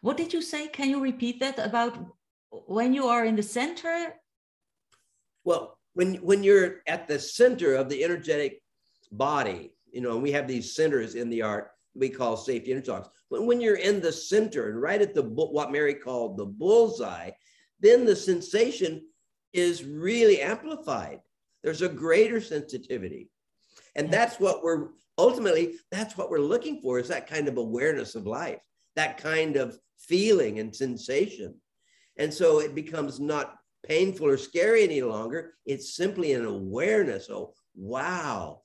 [0.00, 0.68] What did you say?
[0.68, 1.98] Can you repeat that about
[2.50, 4.14] when you are in the center?
[5.44, 8.62] Well, when when you're at the center of the energetic
[9.12, 12.90] body, you know, and we have these centers in the art we call safety energy
[12.90, 13.08] locks.
[13.30, 17.30] But when you're in the center and right at the what Mary called the bullseye,
[17.80, 19.06] then the sensation
[19.52, 21.20] is really amplified.
[21.62, 23.30] There's a greater sensitivity.
[23.96, 28.14] And that's what we're ultimately, that's what we're looking for is that kind of awareness
[28.14, 28.60] of life,
[28.94, 31.54] that kind of feeling and sensation.
[32.18, 35.54] And so it becomes not painful or scary any longer.
[35.64, 37.28] It's simply an awareness.
[37.30, 38.60] Oh, wow,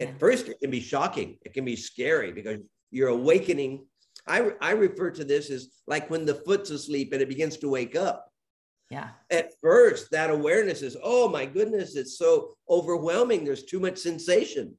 [0.00, 1.38] at first, it can be shocking.
[1.44, 3.86] It can be scary because you're awakening.
[4.26, 7.68] I, I refer to this as like when the foot's asleep and it begins to
[7.68, 8.30] wake up.
[8.90, 9.10] Yeah.
[9.30, 13.44] At first, that awareness is, oh my goodness, it's so overwhelming.
[13.44, 14.76] There's too much sensation.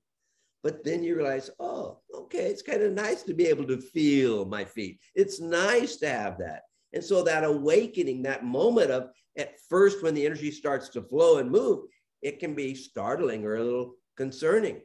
[0.63, 4.45] But then you realize, oh, okay, it's kind of nice to be able to feel
[4.45, 5.00] my feet.
[5.15, 6.63] It's nice to have that.
[6.93, 11.38] And so that awakening, that moment of at first when the energy starts to flow
[11.38, 11.86] and move,
[12.22, 14.82] it can be startling or a little concerning.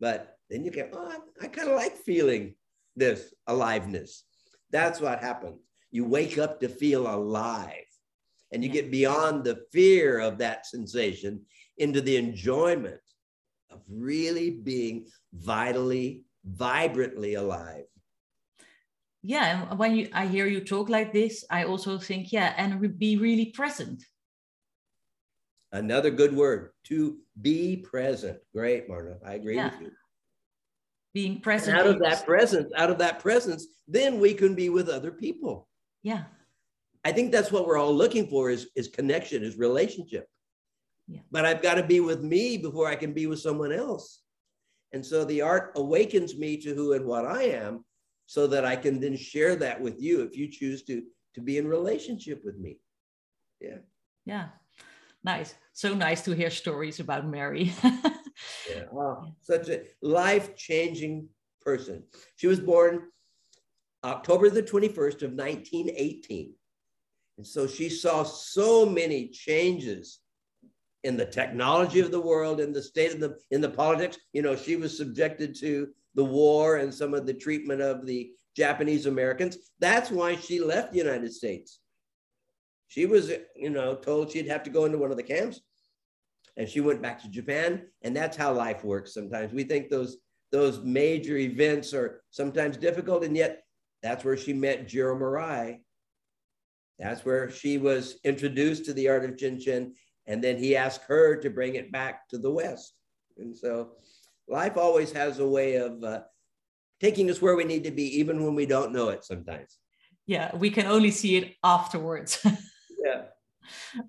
[0.00, 2.54] But then you get, oh, I, I kind of like feeling
[2.94, 4.24] this aliveness.
[4.70, 5.60] That's what happens.
[5.90, 7.84] You wake up to feel alive
[8.52, 11.42] and you get beyond the fear of that sensation
[11.78, 13.00] into the enjoyment
[13.70, 17.84] of really being vitally, vibrantly alive.
[19.22, 22.98] Yeah, and when you, I hear you talk like this, I also think, yeah, and
[22.98, 24.04] be really present.
[25.72, 28.38] Another good word to be present.
[28.54, 29.16] Great, Marna.
[29.26, 29.70] I agree yeah.
[29.70, 29.90] with you.
[31.12, 31.76] Being present.
[31.76, 35.10] And out of that presence, out of that presence, then we can be with other
[35.10, 35.68] people.
[36.02, 36.24] Yeah.
[37.04, 40.28] I think that's what we're all looking for is, is connection, is relationship.
[41.08, 41.20] Yeah.
[41.30, 44.22] But I've got to be with me before I can be with someone else.
[44.92, 47.84] And so the art awakens me to who and what I am
[48.26, 51.02] so that I can then share that with you if you choose to,
[51.34, 52.78] to be in relationship with me.
[53.60, 53.78] Yeah.
[54.24, 54.48] Yeah.
[55.22, 55.54] Nice.
[55.72, 57.72] So nice to hear stories about Mary.
[57.84, 58.84] yeah.
[58.92, 61.28] Oh, such a life changing
[61.60, 62.02] person.
[62.36, 63.02] She was born
[64.04, 66.54] October the 21st of 1918.
[67.38, 70.20] And so she saw so many changes
[71.06, 74.18] in the technology of the world, in the state of the, in the politics.
[74.32, 78.32] You know, she was subjected to the war and some of the treatment of the
[78.56, 79.56] Japanese Americans.
[79.78, 81.78] That's why she left the United States.
[82.88, 85.60] She was, you know, told she'd have to go into one of the camps
[86.56, 87.82] and she went back to Japan.
[88.02, 89.52] And that's how life works sometimes.
[89.52, 90.16] We think those,
[90.50, 93.62] those major events are sometimes difficult, and yet
[94.02, 95.78] that's where she met Jiro Murai.
[96.98, 99.92] That's where she was introduced to the art of Jin Shin
[100.26, 102.94] and then he asked her to bring it back to the West.
[103.38, 103.92] And so
[104.48, 106.22] life always has a way of uh,
[107.00, 109.78] taking us where we need to be, even when we don't know it sometimes.
[110.26, 112.40] Yeah, we can only see it afterwards.
[112.44, 113.22] yeah.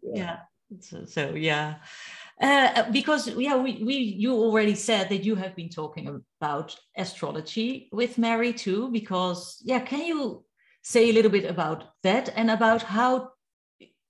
[0.01, 0.13] yeah.
[0.15, 0.37] Yeah.
[0.79, 1.75] So, so yeah.
[2.41, 7.89] Uh, because yeah, we, we you already said that you have been talking about astrology
[7.91, 8.89] with Mary too.
[8.91, 10.43] Because yeah, can you
[10.83, 13.29] say a little bit about that and about how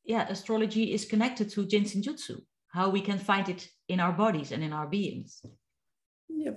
[0.07, 4.13] yeah, astrology is connected to Jin Shin Jyutsu, how we can find it in our
[4.13, 5.41] bodies and in our beings.
[6.29, 6.51] Yeah,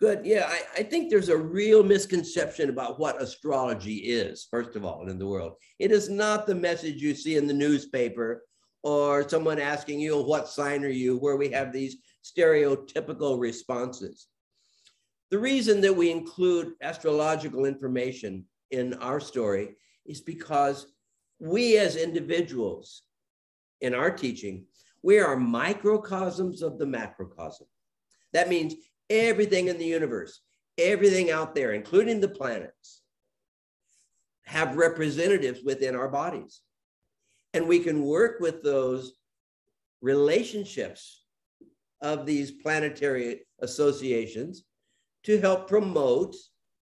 [0.00, 0.24] good.
[0.24, 5.08] Yeah, I, I think there's a real misconception about what astrology is, first of all,
[5.08, 5.54] in the world.
[5.80, 8.44] It is not the message you see in the newspaper
[8.84, 14.28] or someone asking you, what sign are you, where we have these stereotypical responses.
[15.30, 19.76] The reason that we include astrological information in our story
[20.06, 20.86] is because
[21.44, 23.02] we as individuals
[23.82, 24.64] in our teaching,
[25.02, 27.66] we are microcosms of the macrocosm.
[28.32, 28.74] That means
[29.10, 30.40] everything in the universe,
[30.78, 33.02] everything out there, including the planets,
[34.46, 36.62] have representatives within our bodies.
[37.52, 39.12] And we can work with those
[40.00, 41.24] relationships
[42.00, 44.64] of these planetary associations
[45.24, 46.34] to help promote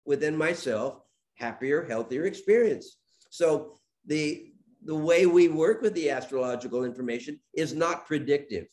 [0.06, 1.00] within myself
[1.36, 2.98] happier, healthier experience.
[3.30, 4.52] So the
[4.84, 8.67] the way we work with the astrological information is not predictive.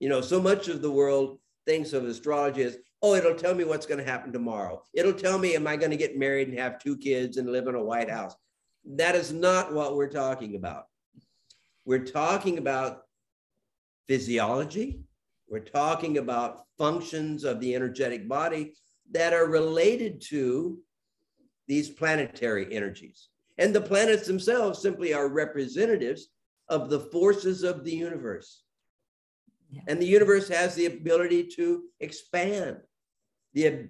[0.00, 3.62] You know, so much of the world thinks of astrology as, oh, it'll tell me
[3.62, 4.82] what's going to happen tomorrow.
[4.94, 7.68] It'll tell me, am I going to get married and have two kids and live
[7.68, 8.34] in a White House?
[8.84, 10.86] That is not what we're talking about.
[11.84, 13.02] We're talking about
[14.08, 15.04] physiology.
[15.48, 18.74] We're talking about functions of the energetic body
[19.12, 20.78] that are related to
[21.68, 23.28] these planetary energies.
[23.58, 26.28] And the planets themselves simply are representatives
[26.68, 28.62] of the forces of the universe.
[29.70, 29.82] Yeah.
[29.88, 32.78] And the universe has the ability to expand.
[33.52, 33.88] The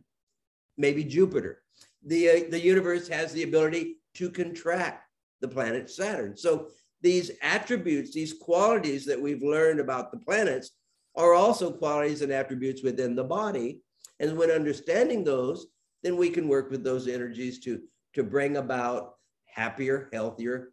[0.76, 1.62] maybe Jupiter.
[2.04, 5.08] The, uh, the universe has the ability to contract
[5.40, 6.36] the planet Saturn.
[6.36, 6.68] So
[7.00, 10.70] these attributes, these qualities that we've learned about the planets
[11.16, 13.80] are also qualities and attributes within the body.
[14.20, 15.66] And when understanding those,
[16.02, 17.80] then we can work with those energies to,
[18.14, 19.13] to bring about
[19.54, 20.72] happier, healthier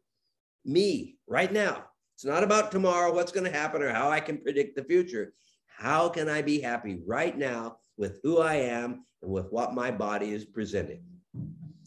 [0.66, 1.86] me right now.
[2.16, 5.34] It's not about tomorrow, what's going to happen, or how I can predict the future.
[5.66, 9.90] How can I be happy right now with who I am and with what my
[9.90, 11.04] body is presenting?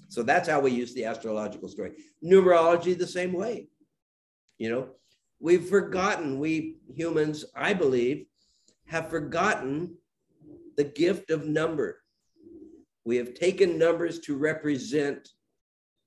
[0.08, 1.92] So that's how we use the astrological story.
[2.24, 3.68] Numerology, the same way.
[4.58, 4.88] You know,
[5.40, 8.26] we've forgotten, we humans, I believe,
[8.86, 9.96] have forgotten
[10.76, 12.00] the gift of number.
[13.04, 15.28] We have taken numbers to represent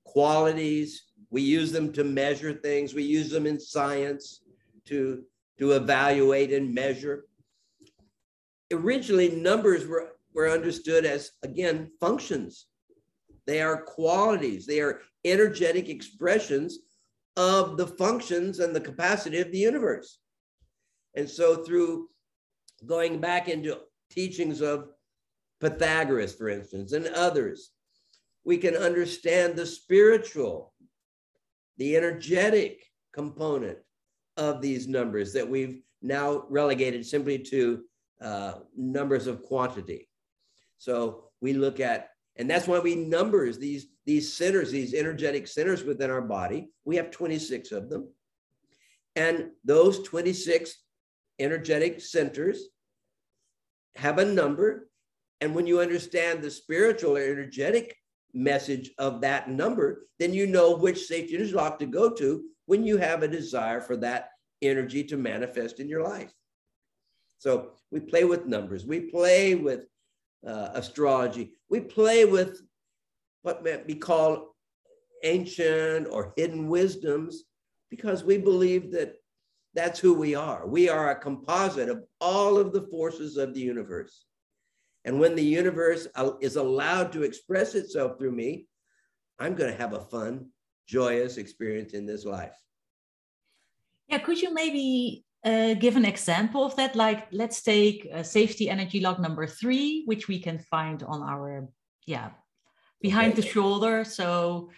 [0.08, 1.04] qualities.
[1.30, 2.94] We use them to measure things.
[2.94, 4.40] We use them in science
[4.86, 5.22] to,
[5.58, 7.26] to evaluate and measure.
[8.72, 12.66] Originally, numbers were, were understood as, again, functions.
[13.46, 16.78] They are qualities, they are energetic expressions
[17.36, 20.18] of the functions and the capacity of the universe.
[21.14, 22.08] And so, through
[22.86, 23.78] going back into
[24.10, 24.88] teachings of
[25.60, 27.72] Pythagoras, for instance, and others,
[28.44, 30.72] we can understand the spiritual,
[31.76, 33.78] the energetic component
[34.36, 37.82] of these numbers that we've now relegated simply to
[38.22, 40.08] uh, numbers of quantity.
[40.78, 45.84] So we look at, and that's why we numbers these, these centers, these energetic centers
[45.84, 46.70] within our body.
[46.84, 48.08] We have 26 of them.
[49.16, 50.72] And those 26
[51.40, 52.68] energetic centers
[53.96, 54.88] have a number.
[55.40, 57.96] And when you understand the spiritual or energetic
[58.34, 62.84] message of that number, then you know which safety energy lock to go to when
[62.84, 64.30] you have a desire for that
[64.62, 66.32] energy to manifest in your life.
[67.38, 69.86] So we play with numbers, we play with
[70.46, 72.60] uh, astrology, we play with
[73.42, 74.48] what might be called
[75.24, 77.44] ancient or hidden wisdoms
[77.90, 79.14] because we believe that
[79.74, 80.66] that's who we are.
[80.66, 84.24] We are a composite of all of the forces of the universe.
[85.08, 86.06] And when the universe
[86.42, 88.66] is allowed to express itself through me,
[89.38, 90.50] I'm going to have a fun,
[90.86, 92.54] joyous experience in this life.
[94.08, 96.94] Yeah, could you maybe uh, give an example of that?
[96.94, 101.66] Like, let's take uh, safety energy lock number three, which we can find on our,
[102.06, 102.32] yeah,
[103.00, 103.40] behind okay.
[103.40, 104.04] the shoulder.
[104.04, 104.68] So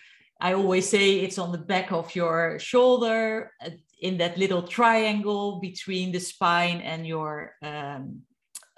[0.40, 3.70] I always say it's on the back of your shoulder uh,
[4.00, 8.22] in that little triangle between the spine and your um,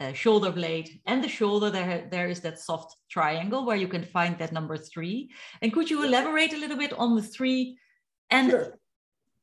[0.02, 1.70] uh, shoulder blade and the shoulder.
[1.70, 5.30] There, there is that soft triangle where you can find that number three.
[5.60, 7.78] And could you elaborate a little bit on the three
[8.30, 8.78] and sure.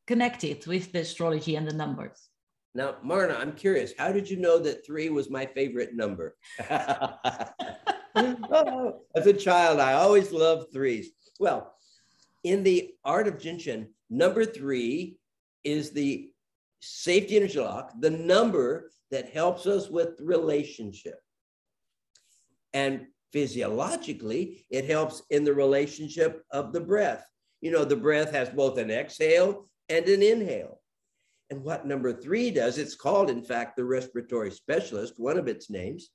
[0.07, 2.29] connect it with the astrology and the numbers?
[2.75, 6.35] Now, Marna, I'm curious, how did you know that three was my favorite number?
[6.69, 7.15] oh,
[9.15, 11.11] as a child, I always loved threes.
[11.39, 11.73] Well,
[12.43, 15.17] in the art of Shin, number three
[15.63, 16.29] is the
[16.79, 21.19] safety energy lock, the number that helps us with relationship.
[22.73, 27.25] And physiologically, it helps in the relationship of the breath.
[27.61, 30.81] You know, the breath has both an exhale and an inhale.
[31.49, 35.69] And what number three does, it's called, in fact, the respiratory specialist, one of its
[35.69, 36.09] names.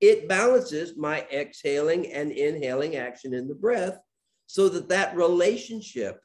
[0.00, 3.98] It balances my exhaling and inhaling action in the breath
[4.46, 6.20] so that that relationship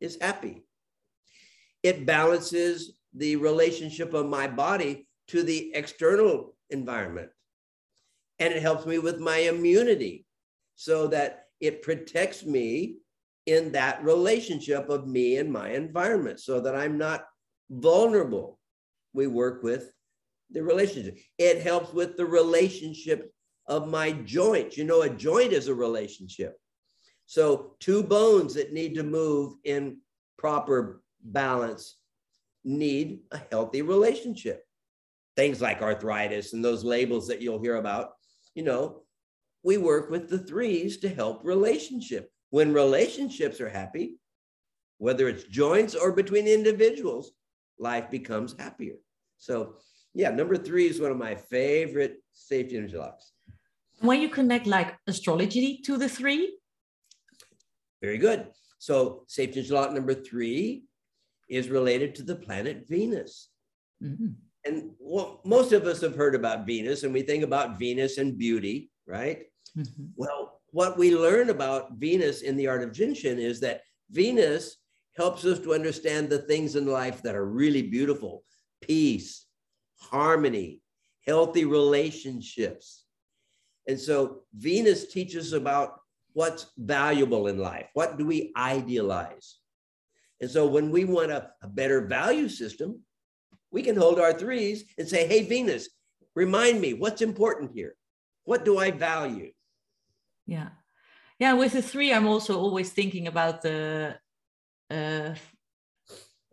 [0.00, 0.64] is happy.
[1.82, 7.30] It balances the relationship of my body to the external environment.
[8.38, 10.26] And it helps me with my immunity
[10.76, 12.96] so that it protects me
[13.46, 17.24] in that relationship of me and my environment so that I'm not
[17.70, 18.58] vulnerable.
[19.14, 19.90] We work with
[20.50, 21.18] the relationship.
[21.38, 23.32] It helps with the relationship
[23.66, 24.76] of my joints.
[24.76, 26.58] You know, a joint is a relationship.
[27.24, 29.98] So, two bones that need to move in
[30.36, 31.96] proper balance
[32.64, 34.66] need a healthy relationship.
[35.36, 38.10] Things like arthritis and those labels that you'll hear about,
[38.54, 39.02] you know,
[39.62, 42.30] we work with the threes to help relationship.
[42.50, 44.18] When relationships are happy,
[44.98, 47.32] whether it's joints or between individuals,
[47.78, 48.96] life becomes happier.
[49.38, 49.76] So,
[50.14, 53.32] yeah, number three is one of my favorite safety energy locks.
[54.00, 56.58] When you connect like astrology to the three?
[58.02, 58.48] Very good.
[58.78, 60.84] So, safety energy lock number three
[61.48, 63.48] is related to the planet Venus.
[64.02, 64.32] Mm-hmm.
[64.64, 68.38] And well, most of us have heard about Venus and we think about Venus and
[68.38, 69.44] beauty, right?
[69.76, 70.04] Mm-hmm.
[70.16, 74.76] Well, what we learn about Venus in the art of Jin Shin is that Venus
[75.16, 78.44] helps us to understand the things in life that are really beautiful
[78.80, 79.46] peace,
[80.00, 80.80] harmony,
[81.26, 83.04] healthy relationships.
[83.86, 86.00] And so Venus teaches about
[86.32, 87.86] what's valuable in life.
[87.94, 89.58] What do we idealize?
[90.40, 93.00] And so when we want a, a better value system,
[93.72, 95.88] we can hold our threes and say, hey, Venus,
[96.34, 97.94] remind me what's important here.
[98.44, 99.52] What do I value?
[100.46, 100.68] Yeah.
[101.38, 104.16] Yeah, with the three, I'm also always thinking about the
[104.90, 105.34] uh,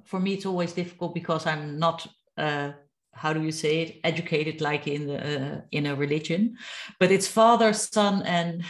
[0.09, 2.07] for me it's always difficult because i'm not
[2.37, 2.71] uh,
[3.13, 6.57] how do you say it educated like in the uh, in a religion
[6.99, 8.63] but it's father son and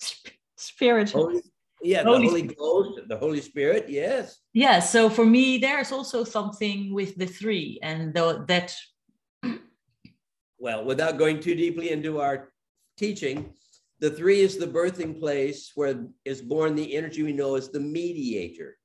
[0.56, 1.42] spirit holy,
[1.84, 6.24] yeah holy the holy ghost the holy spirit yes yeah so for me there's also
[6.24, 8.74] something with the three and the, that
[10.58, 12.52] well without going too deeply into our
[12.96, 13.52] teaching
[14.00, 17.80] the three is the birthing place where is born the energy we know as the
[17.80, 18.76] mediator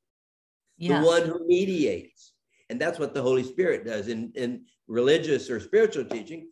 [0.80, 1.02] yeah.
[1.02, 2.34] the one who mediates.
[2.70, 6.50] And that's what the Holy Spirit does in, in religious or spiritual teaching.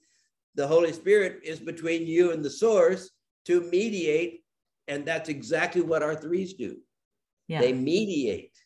[0.56, 3.12] the Holy Spirit is between you and the source
[3.46, 4.44] to mediate.
[4.88, 6.78] And that's exactly what our threes do.
[7.48, 7.62] Yeah.
[7.62, 8.58] They mediate.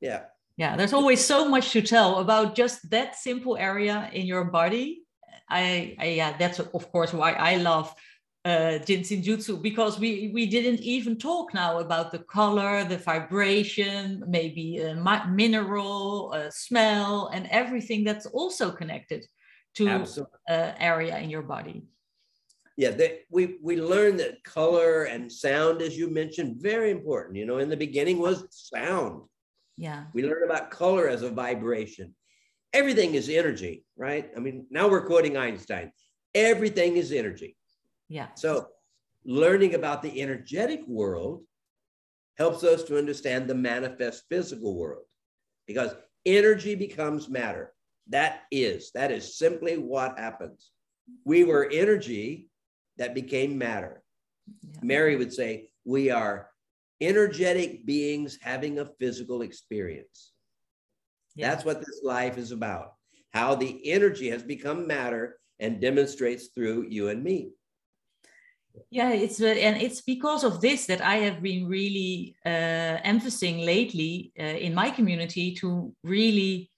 [0.00, 0.24] Yeah.
[0.56, 0.76] Yeah.
[0.76, 5.02] There's always so much to tell about just that simple area in your body.
[5.48, 7.94] I, I yeah, that's of course why I love
[8.46, 12.98] uh, Jin Shin Jyutsu because we we didn't even talk now about the color, the
[12.98, 14.94] vibration, maybe a
[15.28, 19.26] mineral, a smell, and everything that's also connected
[19.74, 19.88] to
[20.48, 21.82] uh, area in your body.
[22.76, 27.36] Yeah, they, we we learned that color and sound, as you mentioned, very important.
[27.36, 29.22] You know, in the beginning was sound.
[29.76, 30.04] Yeah.
[30.12, 32.14] We learned about color as a vibration.
[32.72, 34.30] Everything is energy, right?
[34.36, 35.92] I mean, now we're quoting Einstein.
[36.34, 37.56] Everything is energy.
[38.08, 38.28] Yeah.
[38.34, 38.68] So
[39.24, 41.44] learning about the energetic world
[42.36, 45.04] helps us to understand the manifest physical world
[45.66, 47.72] because energy becomes matter.
[48.08, 50.70] That is, that is simply what happens.
[51.24, 52.48] We were energy
[52.98, 54.02] that became matter.
[54.46, 54.80] Yeah.
[54.82, 56.50] Mary would say, we are
[57.00, 60.32] energetic beings having a physical experience.
[61.34, 61.50] Yeah.
[61.50, 62.94] That's what this life is about.
[63.32, 67.50] How the energy has become matter and demonstrates through you and me.
[68.90, 74.32] Yeah, it's and it's because of this that I have been really uh, emphasizing lately
[74.38, 76.70] uh, in my community to really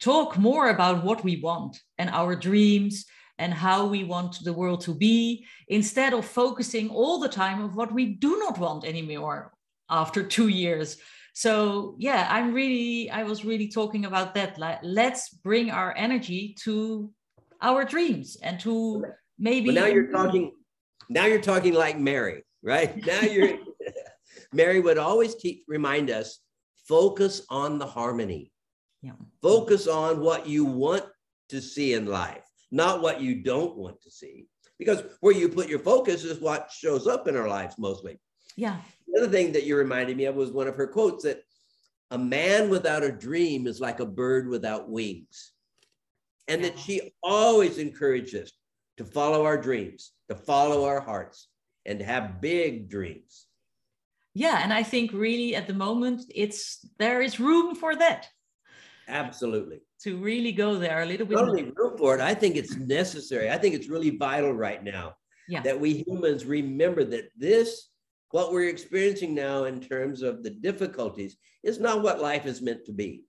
[0.00, 3.04] talk more about what we want and our dreams
[3.38, 7.76] and how we want the world to be instead of focusing all the time of
[7.76, 9.52] what we do not want anymore
[9.90, 10.96] after two years.
[11.34, 14.58] So yeah i'm really i was really talking about that.
[14.58, 17.10] Like let's bring our energy to
[17.60, 19.04] our dreams and to
[19.38, 20.52] maybe now you're talking
[21.08, 22.96] now you're talking like mary right?
[23.12, 23.58] Now you're
[24.52, 26.40] mary would always te- remind us
[26.88, 28.52] focus on the harmony.
[29.02, 29.12] Yeah.
[29.42, 31.04] focus on what you want
[31.50, 32.45] to see in life
[32.76, 34.46] not what you don't want to see.
[34.78, 38.20] Because where you put your focus is what shows up in our lives mostly.
[38.56, 38.76] Yeah.
[39.08, 41.42] The other thing that you reminded me of was one of her quotes that
[42.10, 45.52] a man without a dream is like a bird without wings.
[46.46, 46.68] And yeah.
[46.68, 48.52] that she always encouraged us
[48.98, 51.48] to follow our dreams, to follow our hearts,
[51.86, 53.46] and to have big dreams.
[54.34, 58.28] Yeah, and I think really at the moment it's there is room for that.
[59.08, 61.38] Absolutely to really go there a little bit.
[61.38, 62.20] Totally room for it.
[62.20, 63.50] I think it's necessary.
[63.50, 65.14] I think it's really vital right now
[65.48, 65.62] yeah.
[65.62, 67.88] that we humans remember that this,
[68.30, 72.84] what we're experiencing now in terms of the difficulties, is not what life is meant
[72.86, 73.24] to be.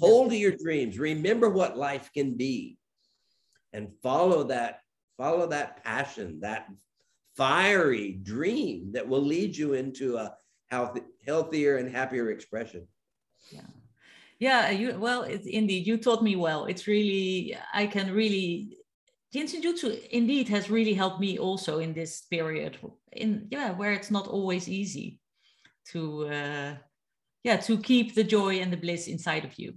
[0.00, 0.98] Hold to your dreams.
[0.98, 2.76] Remember what life can be,
[3.72, 4.80] and follow that.
[5.16, 6.66] Follow that passion, that
[7.36, 10.34] fiery dream that will lead you into a
[10.68, 12.88] healthy, healthier and happier expression.
[13.52, 13.60] Yeah
[14.44, 18.76] yeah you well it's indeed you taught me well it's really i can really
[19.32, 19.88] Jin Shin Jyutsu
[20.20, 22.72] indeed has really helped me also in this period
[23.22, 25.18] in yeah where it's not always easy
[25.92, 26.00] to
[26.38, 26.72] uh,
[27.42, 29.70] yeah to keep the joy and the bliss inside of you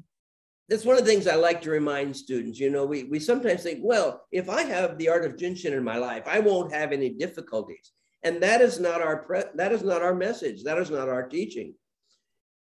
[0.69, 2.59] that's one of the things I like to remind students.
[2.59, 5.71] You know, we, we sometimes think, well, if I have the art of Jin Shin
[5.71, 7.93] in my life, I won't have any difficulties.
[8.23, 10.65] And that is not our pre- that is not our message.
[10.65, 11.73] That is not our teaching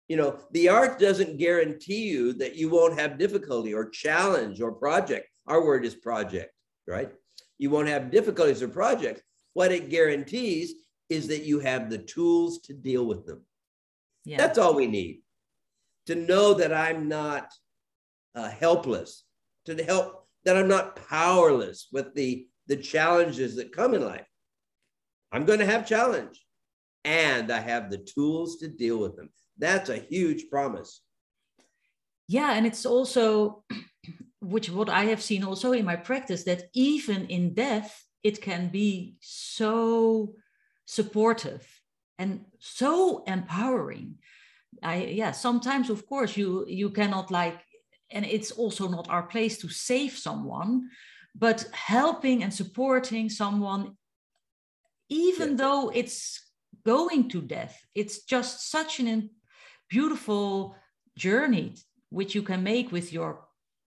[0.07, 4.71] you know, the art doesn't guarantee you that you won't have difficulty or challenge or
[4.71, 5.27] project.
[5.47, 6.53] Our word is project,
[6.87, 7.11] right?
[7.57, 9.21] You won't have difficulties or projects.
[9.53, 10.73] What it guarantees
[11.09, 13.41] is that you have the tools to deal with them.
[14.25, 14.37] Yeah.
[14.37, 15.21] That's all we need
[16.07, 17.51] to know that I'm not
[18.35, 19.23] uh, helpless,
[19.65, 24.27] to help that I'm not powerless with the, the challenges that come in life.
[25.31, 26.45] I'm going to have challenge
[27.05, 29.29] and I have the tools to deal with them.
[29.57, 31.01] That's a huge promise.
[32.27, 33.63] Yeah, and it's also
[34.41, 38.69] which what I have seen also in my practice that even in death it can
[38.69, 40.35] be so
[40.85, 41.65] supportive
[42.17, 44.15] and so empowering.
[44.81, 47.59] I yeah, sometimes of course you you cannot like
[48.11, 50.89] and it's also not our place to save someone,
[51.35, 53.97] but helping and supporting someone
[55.09, 55.55] even yeah.
[55.57, 56.41] though it's
[56.85, 59.29] going to death it's just such an
[59.93, 60.75] beautiful
[61.15, 61.75] journey
[62.09, 63.29] which you can make with your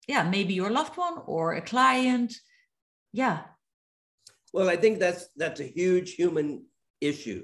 [0.08, 2.32] yeah maybe your loved one or a client.
[3.12, 3.40] Yeah.
[4.54, 6.48] Well i think that's that's a huge human
[7.02, 7.44] issue.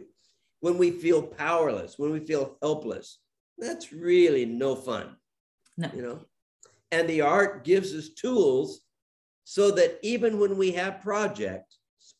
[0.62, 3.08] When we feel powerless when we feel helpless
[3.58, 5.08] that's really no fun
[5.78, 5.90] no.
[5.96, 6.20] you know?
[6.92, 8.70] And the art gives us tools
[9.44, 11.74] so that even when we have projects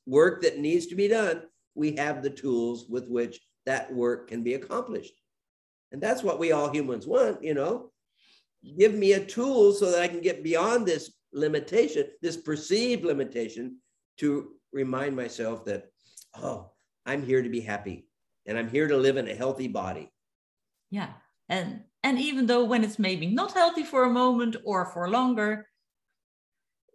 [0.06, 1.38] work that needs to be done
[1.82, 5.16] we have the tools with which that work can be accomplished
[5.96, 7.90] and that's what we all humans want, you know.
[8.78, 13.78] Give me a tool so that I can get beyond this limitation, this perceived limitation,
[14.18, 15.86] to remind myself that,
[16.44, 16.72] oh,
[17.06, 18.10] I'm here to be happy
[18.46, 20.12] and I'm here to live in a healthy body.
[20.92, 21.14] Yeah.
[21.48, 25.66] And and even though when it's maybe not healthy for a moment or for longer,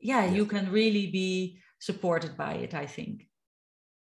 [0.02, 0.34] yeah, yes.
[0.34, 3.30] you can really be supported by it, I think.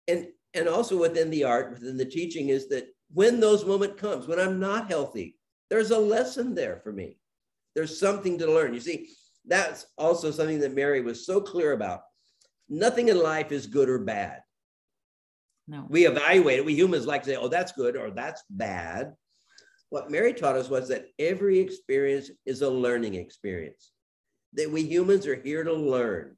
[0.08, 4.26] And and also within the art, within the teaching, is that when those moment comes,
[4.26, 5.36] when I'm not healthy,
[5.70, 7.18] there's a lesson there for me.
[7.74, 8.74] There's something to learn.
[8.74, 9.10] You see,
[9.46, 12.02] that's also something that Mary was so clear about.
[12.68, 14.40] Nothing in life is good or bad.
[15.66, 15.86] No.
[15.88, 16.64] We evaluate it.
[16.64, 19.14] We humans like to say, oh, that's good or that's bad.
[19.90, 23.92] What Mary taught us was that every experience is a learning experience,
[24.54, 26.36] that we humans are here to learn.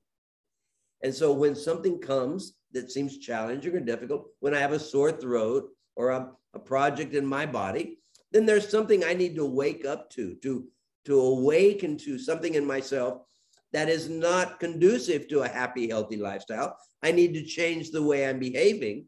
[1.03, 5.13] And so when something comes that seems challenging or difficult, when I have a sore
[5.13, 7.99] throat or a, a project in my body,
[8.33, 10.67] then there's something I need to wake up to, to,
[11.05, 13.23] to awaken to something in myself
[13.73, 16.77] that is not conducive to a happy, healthy lifestyle.
[17.03, 19.07] I need to change the way I'm behaving,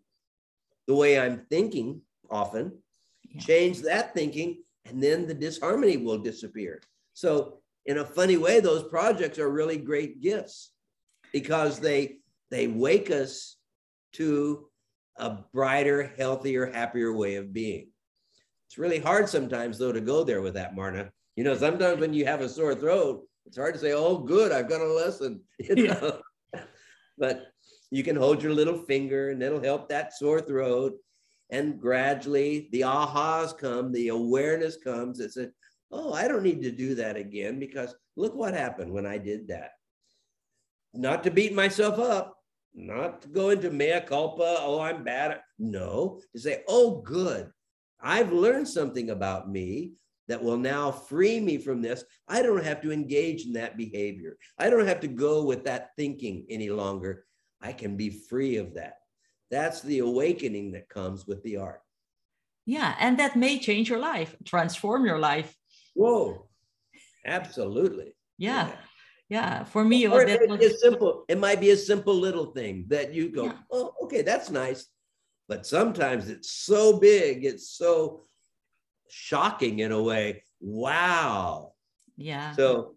[0.86, 2.78] the way I'm thinking often,
[3.24, 3.40] yeah.
[3.40, 6.80] change that thinking, and then the disharmony will disappear.
[7.14, 10.72] So, in a funny way, those projects are really great gifts
[11.32, 12.18] because they
[12.50, 13.56] they wake us
[14.12, 14.68] to
[15.18, 17.90] a brighter, healthier, happier way of being.
[18.66, 21.10] It's really hard sometimes, though, to go there with that, Marna.
[21.36, 24.52] You know, sometimes when you have a sore throat, it's hard to say, "Oh, good,
[24.52, 26.20] I've got a lesson." You know?
[26.54, 26.62] Yeah.
[27.16, 27.46] but
[27.90, 30.94] you can hold your little finger, and it'll help that sore throat.
[31.50, 35.18] And gradually, the ahas come, the awareness comes.
[35.18, 35.50] It's a,
[35.90, 39.48] "Oh, I don't need to do that again because look what happened when I did
[39.48, 39.72] that."
[40.92, 42.37] Not to beat myself up,
[42.78, 44.56] not to go into mea culpa.
[44.60, 45.40] Oh, I'm bad.
[45.58, 47.50] No, to say, "Oh, good."
[48.00, 49.94] I've learned something about me
[50.28, 52.04] that will now free me from this.
[52.28, 54.36] I don't have to engage in that behavior.
[54.56, 57.24] I don't have to go with that thinking any longer.
[57.60, 58.98] I can be free of that.
[59.50, 61.80] That's the awakening that comes with the art.
[62.66, 65.56] Yeah, and that may change your life, transform your life.
[65.94, 66.48] Whoa,
[67.26, 68.14] absolutely.
[68.36, 68.68] Yeah.
[68.68, 68.74] yeah.
[69.28, 69.64] Yeah.
[69.64, 70.80] for me, it, was, it, was...
[70.80, 71.24] simple.
[71.28, 73.52] It might be a simple little thing that you go, yeah.
[73.70, 74.86] "Oh, okay, that's nice."
[75.48, 78.24] But sometimes it's so big, it's so
[79.08, 80.44] shocking in a way.
[80.60, 81.72] Wow.
[82.16, 82.52] Yeah.
[82.52, 82.96] So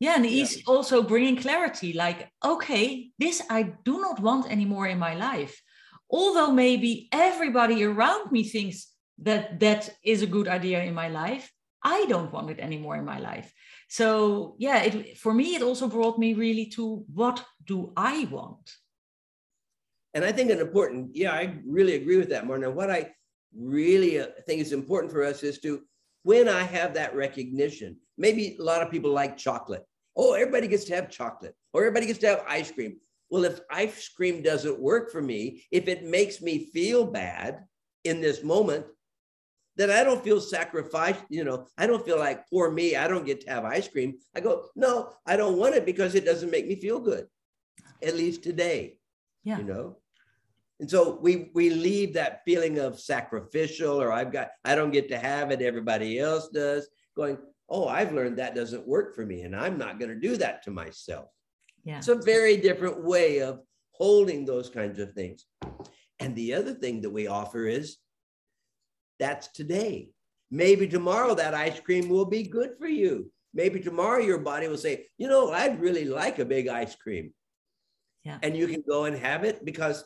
[0.00, 0.62] yeah, and he's yeah.
[0.66, 5.60] also bringing clarity like, okay, this I do not want anymore in my life.
[6.08, 8.88] Although maybe everybody around me thinks
[9.18, 11.52] that that is a good idea in my life,
[11.84, 13.52] I don't want it anymore in my life.
[13.90, 18.76] So, yeah, it, for me, it also brought me really to what do I want?
[20.14, 22.70] And I think an important, yeah, I really agree with that, Marna.
[22.70, 23.10] What I
[23.52, 25.80] really uh, think is important for us is to,
[26.22, 29.84] when I have that recognition, maybe a lot of people like chocolate.
[30.16, 32.96] Oh, everybody gets to have chocolate, or everybody gets to have ice cream.
[33.28, 37.64] Well, if ice cream doesn't work for me, if it makes me feel bad
[38.04, 38.86] in this moment,
[39.80, 41.24] then I don't feel sacrificed.
[41.28, 44.18] You know, I don't feel like poor me, I don't get to have ice cream.
[44.36, 47.26] I go, no, I don't want it because it doesn't make me feel good,
[48.02, 48.98] at least today.
[49.42, 49.58] Yeah.
[49.58, 49.96] You know,
[50.80, 55.08] and so we we leave that feeling of sacrificial or I've got I don't get
[55.08, 59.42] to have it, everybody else does, going, oh, I've learned that doesn't work for me,
[59.42, 61.28] and I'm not going to do that to myself.
[61.84, 61.98] Yeah.
[61.98, 63.60] It's a very different way of
[63.92, 65.46] holding those kinds of things.
[66.18, 67.98] And the other thing that we offer is
[69.20, 70.10] that's today.
[70.50, 73.30] Maybe tomorrow that ice cream will be good for you.
[73.54, 77.32] Maybe tomorrow your body will say, you know, I'd really like a big ice cream.
[78.24, 78.38] Yeah.
[78.42, 80.04] And you can go and have it because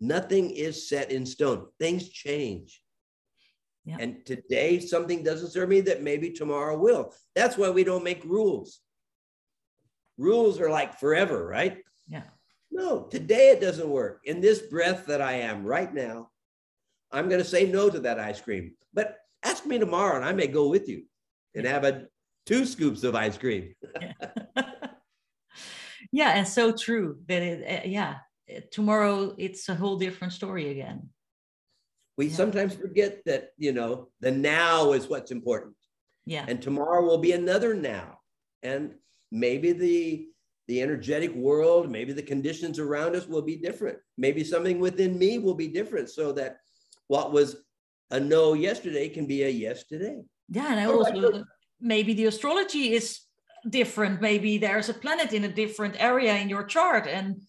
[0.00, 1.66] Nothing is set in stone.
[1.78, 2.82] Things change.
[3.84, 3.98] Yeah.
[4.00, 7.12] And today something doesn't serve me that maybe tomorrow will.
[7.34, 8.80] That's why we don't make rules.
[10.16, 11.78] Rules are like forever, right?
[12.08, 12.22] Yeah.
[12.70, 14.20] No, today it doesn't work.
[14.24, 16.30] In this breath that I am right now,
[17.12, 18.72] I'm going to say no to that ice cream.
[18.92, 21.04] But ask me tomorrow and I may go with you
[21.54, 22.06] and have a
[22.46, 23.74] two scoops of ice cream.
[24.00, 24.12] yeah.
[26.12, 28.16] yeah, and so true that it uh, yeah,
[28.70, 31.08] tomorrow it's a whole different story again
[32.16, 32.36] we yeah.
[32.36, 35.74] sometimes forget that you know the now is what's important
[36.26, 38.18] yeah and tomorrow will be another now
[38.62, 38.94] and
[39.30, 40.26] maybe the
[40.68, 45.38] the energetic world maybe the conditions around us will be different maybe something within me
[45.38, 46.58] will be different so that
[47.10, 47.56] what was
[48.12, 50.18] a no yesterday can be a yes today.
[50.48, 51.44] Yeah and I also
[51.80, 53.06] maybe the astrology is
[53.68, 54.20] different.
[54.20, 57.42] Maybe there's a planet in a different area in your chart and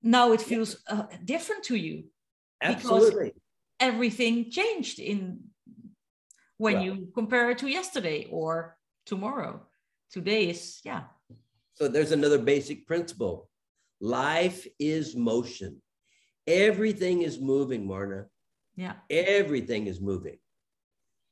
[0.00, 2.04] now it feels uh, different to you.
[2.62, 3.32] Absolutely.
[3.80, 5.40] everything changed in
[6.58, 9.52] when well, you compare it to yesterday or tomorrow.
[10.16, 11.02] Today is yeah.
[11.74, 13.48] So there's another basic principle.
[14.00, 15.82] Life is motion.
[16.46, 18.26] Everything is moving, Marna.
[18.80, 18.94] Yeah.
[19.10, 20.38] Everything is moving.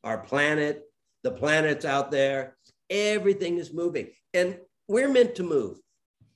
[0.04, 0.82] Our planet,
[1.22, 2.58] the planets out there,
[2.90, 4.08] everything is moving.
[4.34, 5.78] And we're meant to move.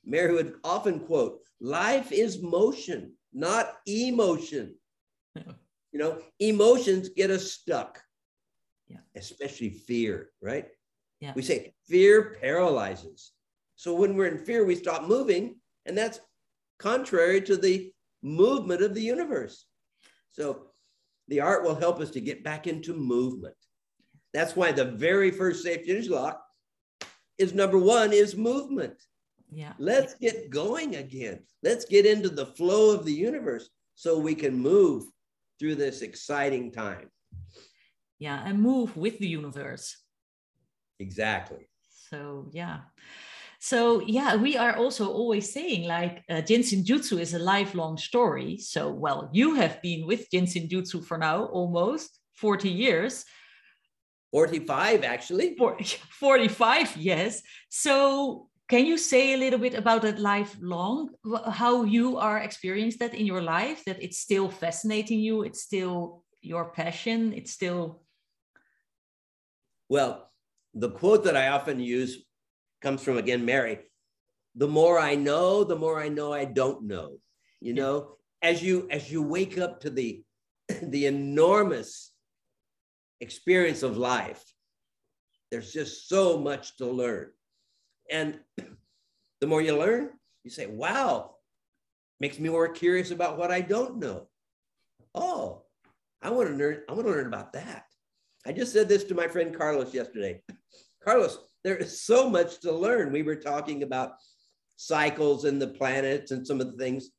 [0.06, 4.74] Mary would often quote, life is motion, not emotion.
[5.36, 8.02] You know, emotions get us stuck.
[8.88, 9.04] Yeah.
[9.14, 10.68] Especially fear, right?
[11.20, 11.34] Yeah.
[11.36, 13.32] We say fear paralyzes.
[13.76, 16.20] So when we're in fear, we stop moving, and that's
[16.78, 17.92] contrary to the
[18.22, 19.66] movement of the universe.
[20.30, 20.71] So
[21.28, 23.54] the art will help us to get back into movement.
[24.34, 26.42] That's why the very first safety energy lock
[27.38, 28.94] is number one is movement.
[29.50, 29.74] Yeah.
[29.78, 31.40] Let's get going again.
[31.62, 35.04] Let's get into the flow of the universe so we can move
[35.58, 37.10] through this exciting time.
[38.18, 39.96] Yeah, and move with the universe.
[40.98, 41.68] Exactly.
[42.08, 42.80] So, yeah.
[43.64, 47.96] So, yeah, we are also always saying like uh, Jin Shin Jyutsu is a lifelong
[47.96, 48.58] story.
[48.58, 53.24] So, well, you have been with Jin Shin Jyutsu for now almost 40 years.
[54.32, 55.56] 45, actually.
[56.10, 57.40] 45, yes.
[57.68, 61.10] So, can you say a little bit about that lifelong,
[61.48, 66.24] how you are experienced that in your life, that it's still fascinating you, it's still
[66.40, 68.02] your passion, it's still.
[69.88, 70.32] Well,
[70.74, 72.24] the quote that I often use
[72.82, 73.78] comes from again Mary.
[74.56, 77.18] The more I know, the more I know I don't know.
[77.60, 80.22] You know, as you as you wake up to the
[80.82, 82.12] the enormous
[83.20, 84.42] experience of life,
[85.50, 87.30] there's just so much to learn.
[88.10, 88.40] And
[89.40, 90.10] the more you learn,
[90.44, 91.36] you say, wow,
[92.20, 94.28] makes me more curious about what I don't know.
[95.14, 95.62] Oh,
[96.20, 97.84] I want to learn, I want to learn about that.
[98.46, 100.42] I just said this to my friend Carlos yesterday.
[101.04, 103.12] Carlos, there is so much to learn.
[103.12, 104.14] We were talking about
[104.76, 107.10] cycles and the planets and some of the things.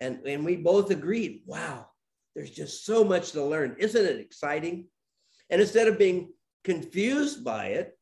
[0.00, 1.86] And, and we both agreed, wow,
[2.34, 3.76] there's just so much to learn.
[3.78, 4.86] Isn't it exciting?
[5.48, 6.32] And instead of being
[6.64, 7.96] confused by it,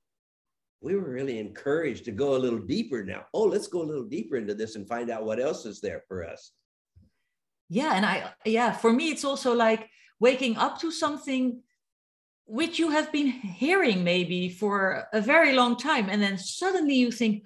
[0.80, 3.24] we were really encouraged to go a little deeper now.
[3.32, 6.02] Oh, let's go a little deeper into this and find out what else is there
[6.08, 6.52] for us.
[7.68, 7.94] Yeah.
[7.94, 9.88] And I, yeah, for me, it's also like
[10.20, 11.62] waking up to something
[12.46, 17.10] which you have been hearing maybe for a very long time and then suddenly you
[17.10, 17.42] think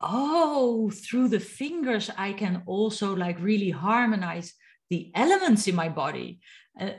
[0.00, 4.54] oh through the fingers i can also like really harmonize
[4.90, 6.40] the elements in my body.
[6.80, 6.90] Uh,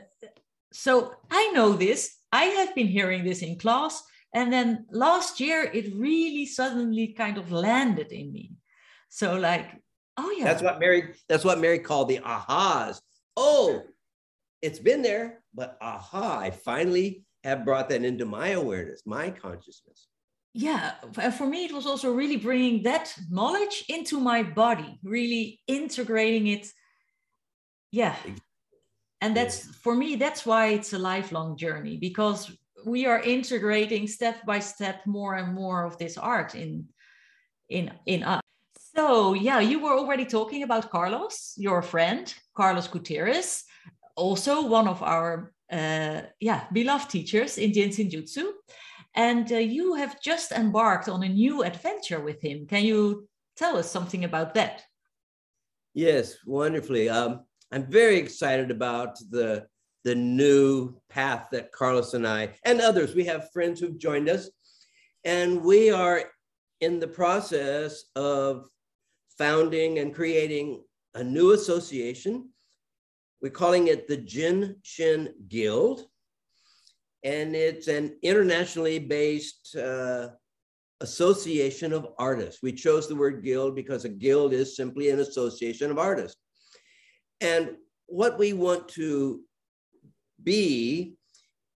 [0.72, 2.16] so i know this.
[2.32, 4.02] I have been hearing this in class
[4.32, 8.52] and then last year it really suddenly kind of landed in me.
[9.08, 9.70] So like
[10.16, 10.44] oh yeah.
[10.44, 13.00] That's what mary that's what mary called the ahas.
[13.36, 13.82] Oh
[14.62, 20.08] it's been there, but aha, I finally have brought that into my awareness, my consciousness.
[20.52, 25.60] Yeah, uh, for me, it was also really bringing that knowledge into my body, really
[25.66, 26.66] integrating it.
[27.92, 28.16] Yeah.
[29.20, 32.50] And that's for me, that's why it's a lifelong journey because
[32.84, 36.86] we are integrating step by step more and more of this art in
[37.68, 38.40] in in us.
[38.96, 43.64] So yeah, you were already talking about Carlos, your friend, Carlos Gutierrez
[44.20, 48.52] also one of our uh, yeah beloved teachers in Jin Shin Jyutsu.
[49.16, 52.66] And uh, you have just embarked on a new adventure with him.
[52.66, 54.82] Can you tell us something about that?
[55.94, 57.08] Yes, wonderfully.
[57.08, 57.40] Um,
[57.72, 59.66] I'm very excited about the
[60.04, 63.14] the new path that Carlos and I and others.
[63.14, 64.50] We have friends who've joined us,
[65.24, 66.22] and we are
[66.80, 68.68] in the process of
[69.36, 70.82] founding and creating
[71.14, 72.49] a new association
[73.42, 76.06] we're calling it the Jin Shin Guild.
[77.24, 80.28] And it's an internationally based uh,
[81.00, 82.62] association of artists.
[82.62, 86.36] We chose the word guild because a guild is simply an association of artists.
[87.40, 87.76] And
[88.06, 89.40] what we want to
[90.42, 91.16] be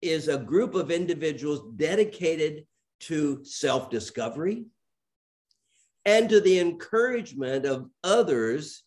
[0.01, 2.67] is a group of individuals dedicated
[3.01, 4.67] to self discovery
[6.05, 8.83] and to the encouragement of others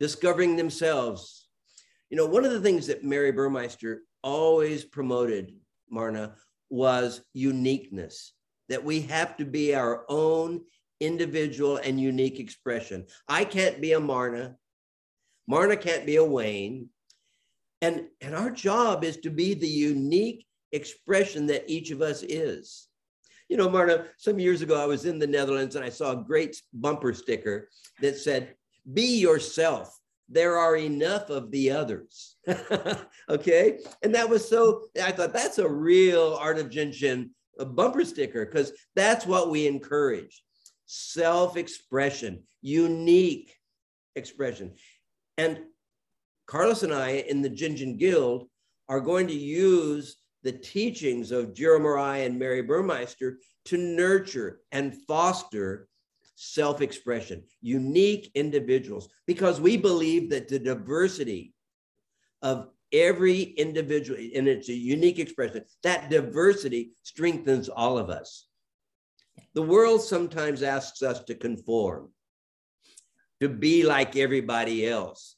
[0.00, 1.45] discovering themselves
[2.10, 5.54] you know, one of the things that Mary Burmeister always promoted,
[5.90, 6.34] Marna,
[6.70, 8.32] was uniqueness,
[8.68, 10.60] that we have to be our own
[11.00, 13.06] individual and unique expression.
[13.28, 14.56] I can't be a Marna.
[15.46, 16.88] Marna can't be a Wayne.
[17.82, 22.88] And, and our job is to be the unique expression that each of us is.
[23.48, 26.24] You know, Marna, some years ago, I was in the Netherlands and I saw a
[26.24, 27.68] great bumper sticker
[28.00, 28.54] that said,
[28.92, 29.96] Be yourself
[30.28, 32.36] there are enough of the others.
[33.30, 33.78] okay.
[34.02, 37.30] And that was so, I thought that's a real Art of Jin Shin
[37.64, 40.42] bumper sticker because that's what we encourage.
[40.86, 43.54] self expression, unique
[44.14, 44.74] expression.
[45.38, 45.60] And
[46.46, 48.48] Carlos and I in the Jin Guild
[48.88, 54.94] are going to use the teachings of Jiro Murai and Mary Burmeister to nurture and
[55.08, 55.88] foster
[56.36, 61.54] self expression, unique individuals, because we believe that the diversity
[62.42, 68.46] of every individual and it's a unique expression, that diversity strengthens all of us.
[69.54, 72.10] The world sometimes asks us to conform,
[73.40, 75.36] to be like everybody else.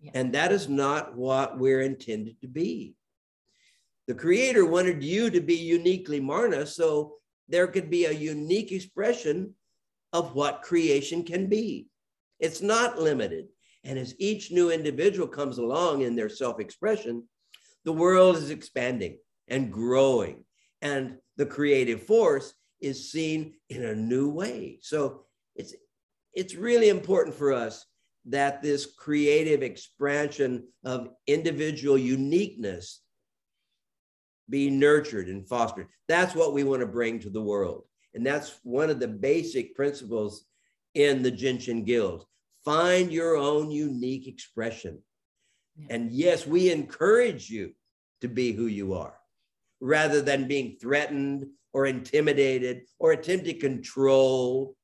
[0.00, 0.10] Yeah.
[0.14, 2.94] And that is not what we're intended to be.
[4.08, 7.14] The Creator wanted you to be uniquely Marna, so
[7.48, 9.54] there could be a unique expression
[10.12, 11.88] of what creation can be.
[12.38, 13.46] It's not limited.
[13.84, 17.24] And as each new individual comes along in their self expression,
[17.84, 20.44] the world is expanding and growing,
[20.82, 24.78] and the creative force is seen in a new way.
[24.82, 25.74] So it's,
[26.34, 27.84] it's really important for us
[28.26, 33.00] that this creative expansion of individual uniqueness
[34.48, 35.86] be nurtured and fostered.
[36.08, 37.84] That's what we want to bring to the world.
[38.14, 40.44] And that's one of the basic principles
[40.94, 42.26] in the Jin Shin Guild.
[42.64, 44.98] Find your own unique expression.
[45.76, 45.86] Yeah.
[45.90, 47.72] And yes, we encourage you
[48.20, 49.14] to be who you are
[49.80, 54.76] rather than being threatened or intimidated or attempt to control.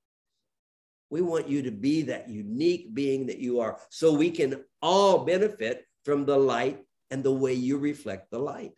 [1.11, 5.25] We want you to be that unique being that you are so we can all
[5.25, 8.73] benefit from the light and the way you reflect the light.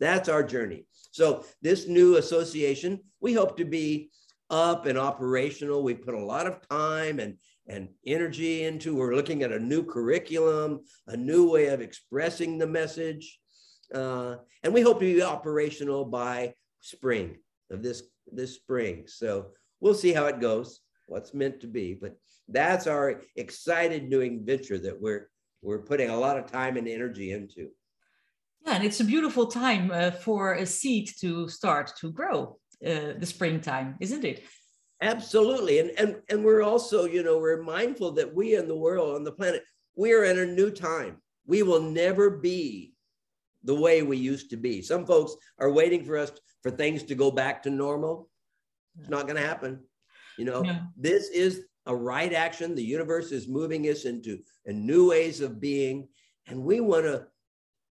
[0.00, 0.86] That's our journey.
[1.12, 4.10] So, this new association, we hope to be
[4.50, 5.82] up and operational.
[5.82, 7.36] We put a lot of time and,
[7.66, 8.94] and energy into.
[8.94, 13.38] We're looking at a new curriculum, a new way of expressing the message.
[13.94, 17.36] Uh, and we hope to be operational by spring
[17.70, 19.04] of this, this spring.
[19.06, 19.46] So,
[19.80, 21.94] we'll see how it goes, what's meant to be.
[21.94, 22.16] But
[22.48, 25.28] that's our excited new adventure that we're,
[25.62, 27.70] we're putting a lot of time and energy into.
[28.66, 32.58] Yeah, and it's a beautiful time uh, for a seed to start to grow.
[32.84, 34.42] Uh, the springtime, isn't it?
[35.00, 39.14] Absolutely, and and and we're also, you know, we're mindful that we in the world
[39.14, 39.62] on the planet,
[39.94, 41.16] we are in a new time.
[41.46, 42.92] We will never be
[43.64, 44.82] the way we used to be.
[44.82, 48.28] Some folks are waiting for us for things to go back to normal.
[48.98, 49.80] It's not going to happen.
[50.38, 50.80] You know, yeah.
[50.96, 52.74] this is a right action.
[52.74, 56.08] The universe is moving us into new ways of being,
[56.46, 57.26] and we want to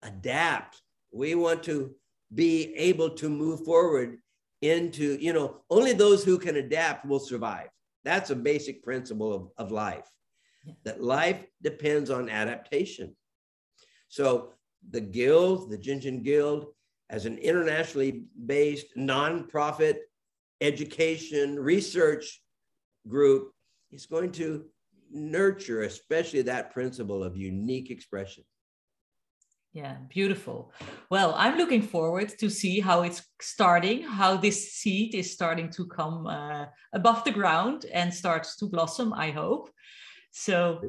[0.03, 0.81] adapt.
[1.13, 1.95] We want to
[2.35, 4.19] be able to move forward
[4.63, 7.69] into, you know, only those who can adapt will survive.
[8.05, 10.09] That's a basic principle of, of life,
[10.85, 13.15] that life depends on adaptation.
[14.09, 14.53] So
[14.91, 16.67] the Guild, the Jin Shin Guild,
[17.11, 19.97] as an internationally based nonprofit
[20.61, 22.43] education research
[23.09, 23.53] group,
[23.91, 24.65] is going to
[25.11, 28.45] nurture especially that principle of unique expression.
[29.73, 30.71] Yeah, beautiful.
[31.09, 35.87] Well, I'm looking forward to see how it's starting, how this seed is starting to
[35.87, 39.71] come uh, above the ground and starts to blossom, I hope.
[40.31, 40.83] So,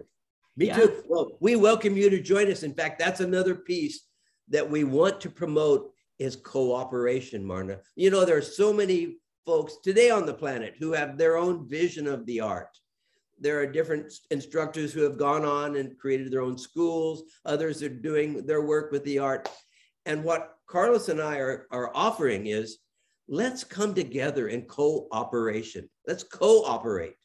[0.57, 0.75] me yeah.
[0.75, 1.03] too.
[1.07, 2.63] Well, we welcome you to join us.
[2.63, 4.01] In fact, that's another piece
[4.49, 7.79] that we want to promote is cooperation, Marna.
[7.95, 11.69] You know, there are so many folks today on the planet who have their own
[11.69, 12.77] vision of the art
[13.43, 17.23] there are different instructors who have gone on and created their own schools.
[17.45, 19.49] Others are doing their work with the art.
[20.05, 22.77] And what Carlos and I are, are offering is
[23.27, 25.89] let's come together in cooperation.
[26.07, 27.15] Let's cooperate.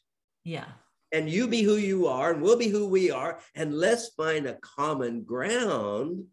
[0.43, 0.65] Yeah.
[1.11, 3.39] And you be who you are, and we'll be who we are.
[3.55, 6.25] And let's find a common ground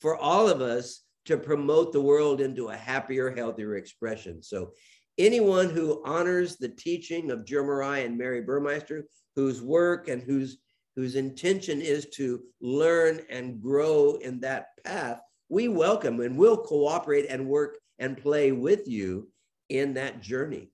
[0.00, 4.42] for all of us to promote the world into a happier, healthier expression.
[4.42, 4.72] So
[5.18, 9.04] anyone who honors the teaching of Jiro Murai and Mary Burmeister,
[9.36, 10.58] whose work and whose,
[10.96, 17.26] whose intention is to learn and grow in that path, we welcome and will cooperate
[17.28, 19.28] and work and play with you
[19.68, 20.70] in that journey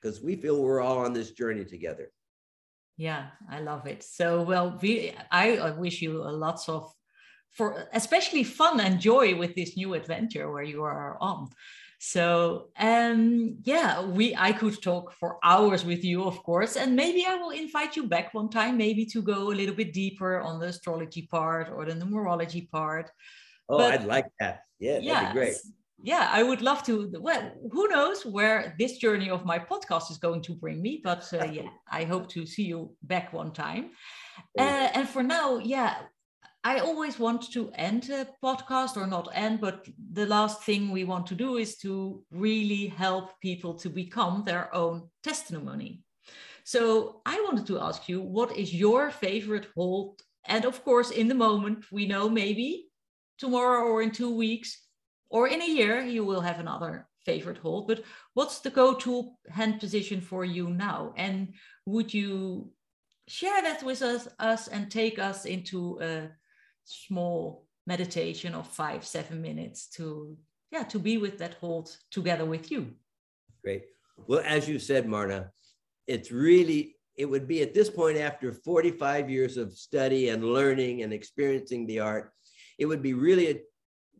[0.00, 2.10] because we feel we're all on this journey together.
[2.96, 4.02] Yeah, I love it.
[4.02, 6.92] So, well, we, I wish you lots of,
[7.50, 11.50] for especially fun and joy with this new adventure where you are on.
[12.06, 17.24] So um, yeah, we I could talk for hours with you, of course, and maybe
[17.26, 20.60] I will invite you back one time, maybe to go a little bit deeper on
[20.60, 23.10] the astrology part or the numerology part.
[23.70, 24.64] Oh, but, I'd like that.
[24.78, 25.56] Yeah, yeah, that'd be great.
[26.02, 27.10] Yeah, I would love to.
[27.18, 31.00] Well, who knows where this journey of my podcast is going to bring me?
[31.02, 33.92] But uh, yeah, I hope to see you back one time.
[34.58, 35.94] Uh, and for now, yeah,
[36.66, 41.04] I always want to end a podcast or not end, but the last thing we
[41.04, 46.00] want to do is to really help people to become their own testimony.
[46.64, 50.22] So I wanted to ask you, what is your favorite hold?
[50.46, 52.86] And of course, in the moment, we know maybe
[53.38, 54.80] tomorrow or in two weeks
[55.28, 57.88] or in a year, you will have another favorite hold.
[57.88, 61.12] But what's the go-to hand position for you now?
[61.18, 61.52] And
[61.84, 62.70] would you
[63.28, 66.30] share that with us, us and take us into a
[66.84, 70.36] small meditation of five, seven minutes to
[70.74, 72.90] yeah, to be with that hold together with you.
[73.62, 73.84] Great.
[74.26, 75.52] Well, as you said, Marna,
[76.08, 81.02] it's really, it would be at this point after 45 years of study and learning
[81.02, 82.32] and experiencing the art,
[82.76, 83.60] it would be really a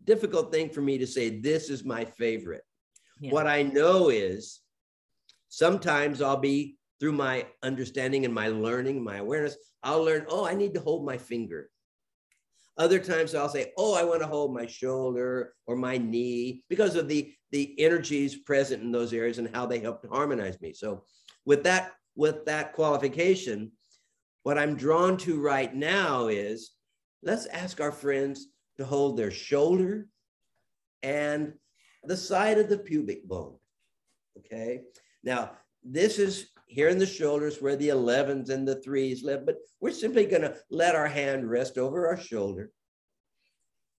[0.05, 2.63] difficult thing for me to say, this is my favorite.
[3.21, 3.33] Yeah.
[3.33, 4.61] What I know is
[5.49, 10.55] sometimes I'll be through my understanding and my learning, my awareness, I'll learn, oh, I
[10.55, 11.69] need to hold my finger.
[12.77, 16.97] Other times I'll say, oh, I want to hold my shoulder or my knee because
[16.97, 20.73] of the, the energies present in those areas and how they help to harmonize me.
[20.73, 21.05] So
[21.45, 23.73] with that, with that qualification,
[24.43, 26.73] what I'm drawn to right now is
[27.23, 30.09] let's ask our friends to hold their shoulder
[31.03, 31.55] and
[32.03, 33.57] the side of the pubic bone.
[34.39, 34.83] Okay.
[35.23, 35.53] Now,
[35.83, 39.93] this is here in the shoulders where the 11s and the threes live, but we're
[39.93, 42.73] simply going to let our hand rest over our shoulder.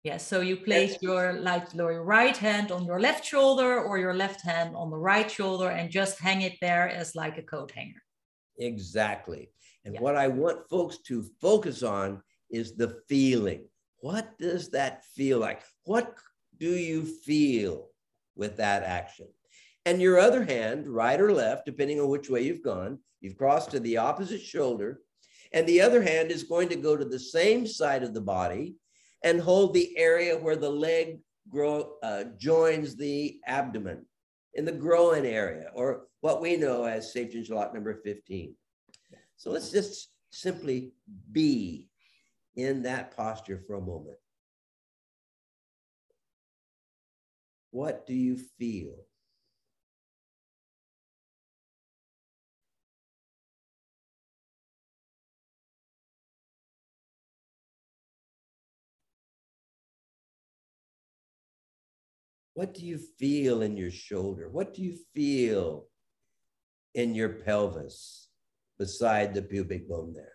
[0.04, 4.14] Yes, so you place your like your right hand on your left shoulder or your
[4.14, 7.72] left hand on the right shoulder and just hang it there as like a coat
[7.74, 8.02] hanger.
[8.58, 9.50] Exactly.
[9.84, 10.00] And yeah.
[10.00, 13.64] what I want folks to focus on is the feeling.
[14.00, 15.62] What does that feel like?
[15.84, 16.14] What
[16.58, 17.88] do you feel
[18.36, 19.28] with that action?
[19.86, 23.70] And your other hand, right or left, depending on which way you've gone, you've crossed
[23.70, 25.00] to the opposite shoulder.
[25.52, 28.74] And the other hand is going to go to the same side of the body
[29.22, 34.04] and hold the area where the leg grow, uh, joins the abdomen
[34.54, 38.56] in the groin area, or what we know as Safety lock number 15.
[39.36, 40.90] So let's just simply
[41.30, 41.86] be
[42.56, 44.16] in that posture for a moment.
[47.70, 49.05] What do you feel?
[62.56, 64.48] What do you feel in your shoulder?
[64.48, 65.88] What do you feel
[66.94, 68.30] in your pelvis
[68.78, 70.32] beside the pubic bone there?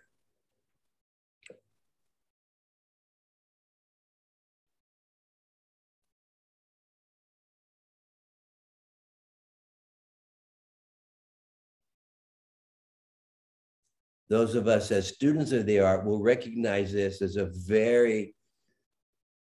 [14.28, 18.36] Those of us as students of the art will recognize this as a very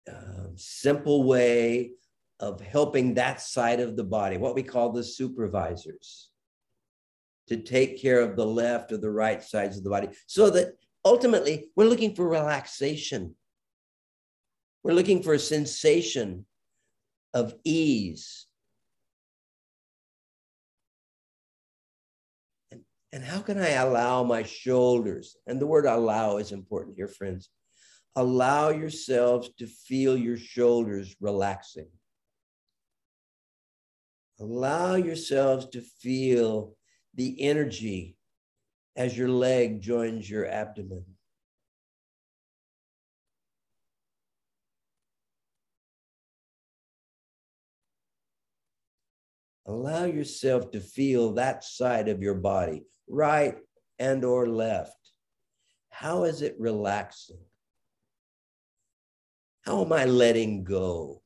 [0.06, 1.92] uh, simple way
[2.40, 6.28] of helping that side of the body, what we call the supervisors,
[7.48, 10.74] to take care of the left or the right sides of the body, so that
[11.04, 13.34] ultimately we're looking for relaxation.
[14.84, 16.46] We're looking for a sensation
[17.34, 18.46] of ease.
[22.70, 22.82] And,
[23.12, 25.36] and how can I allow my shoulders?
[25.46, 27.50] And the word allow is important here, friends.
[28.16, 31.88] Allow yourselves to feel your shoulders relaxing.
[34.40, 36.76] Allow yourselves to feel
[37.14, 38.16] the energy
[38.94, 41.04] as your leg joins your abdomen.
[49.66, 53.56] Allow yourself to feel that side of your body, right
[53.98, 54.96] and or left.
[55.90, 57.40] How is it relaxing?
[59.62, 61.22] How am I letting go?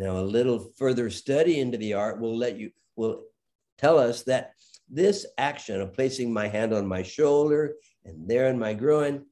[0.00, 3.24] Now, a little further study into the art will let you, will
[3.76, 4.54] tell us that
[4.88, 7.74] this action of placing my hand on my shoulder
[8.06, 9.26] and there in my groin,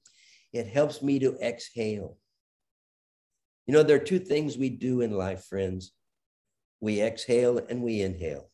[0.53, 2.19] it helps me to exhale.
[3.67, 5.93] You know, there are two things we do in life, friends.
[6.81, 8.51] We exhale and we inhale.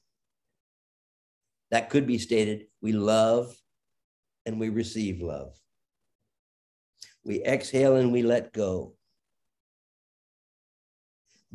[1.72, 3.56] That could be stated we love
[4.46, 5.58] and we receive love.
[7.24, 8.94] We exhale and we let go.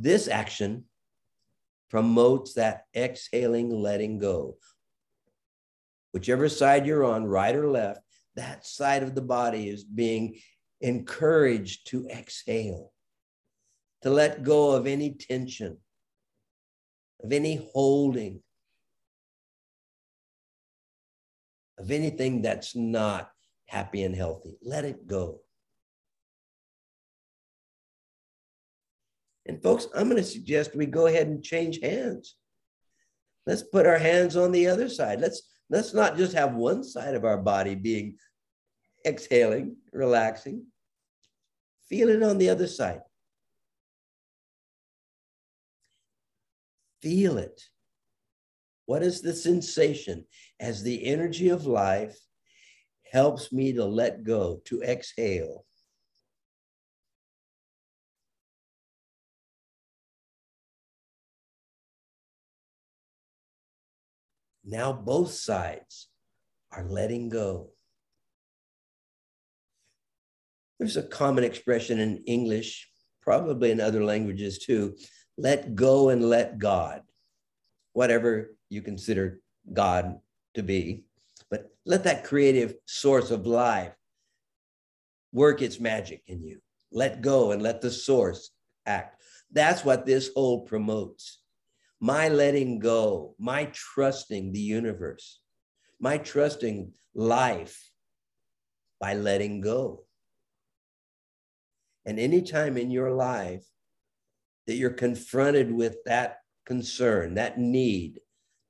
[0.02, 0.86] This action
[1.90, 4.56] promotes that exhaling, letting go.
[6.14, 8.00] Whichever side you're on, right or left,
[8.38, 10.40] that side of the body is being
[10.80, 12.94] encouraged to exhale,
[14.04, 15.78] to let go of any tension,
[17.22, 18.42] of any holding,
[21.78, 23.30] of anything that's not
[23.68, 24.58] happy and healthy.
[24.62, 25.42] Let it go.
[29.50, 32.36] And folks, I'm going to suggest we go ahead and change hands.
[33.48, 35.20] Let's put our hands on the other side.
[35.20, 35.42] Let's
[35.72, 38.18] let's not just have one side of our body being
[39.08, 40.68] exhaling, relaxing.
[41.90, 43.02] Feel it on the other side.
[47.02, 47.60] Feel it.
[48.86, 50.26] What is the sensation
[50.60, 52.20] as the energy of life
[53.12, 55.66] helps me to let go, to exhale?
[64.70, 66.08] Now both sides
[66.72, 67.72] are letting go.
[70.78, 72.88] There's a common expression in English,
[73.22, 74.96] probably in other languages too
[75.40, 77.02] let go and let God,
[77.94, 79.40] whatever you consider
[79.72, 80.20] God
[80.56, 81.06] to be.
[81.50, 83.94] But let that creative source of life
[85.32, 86.60] work its magic in you.
[86.92, 88.52] Let go and let the source
[88.86, 89.22] act.
[89.52, 91.40] That's what this whole promotes.
[92.00, 95.42] My letting go, my trusting the universe,
[96.00, 97.92] my trusting life
[99.00, 100.06] by letting go.
[102.06, 103.66] And anytime in your life
[104.68, 108.20] that you're confronted with that concern, that need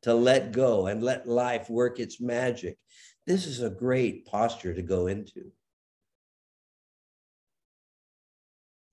[0.01, 2.77] to let go and let life work its magic,
[3.27, 5.51] this is a great posture to go into.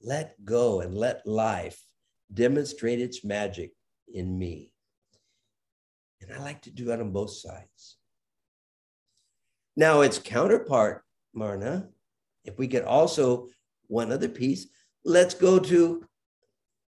[0.02, 1.80] Let go and let life
[2.32, 3.72] demonstrate its magic
[4.12, 4.72] in me.
[6.20, 7.96] And I like to do that on both sides.
[9.76, 11.04] Now, its counterpart,
[11.34, 11.88] Marna,
[12.44, 13.48] if we could also
[13.88, 14.66] one other piece.
[15.04, 16.04] Let's go to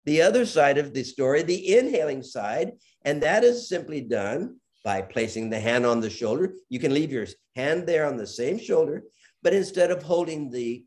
[0.05, 2.73] the other side of the story, the inhaling side.
[3.05, 6.55] And that is simply done by placing the hand on the shoulder.
[6.69, 9.03] You can leave your hand there on the same shoulder,
[9.43, 10.85] but instead of holding the,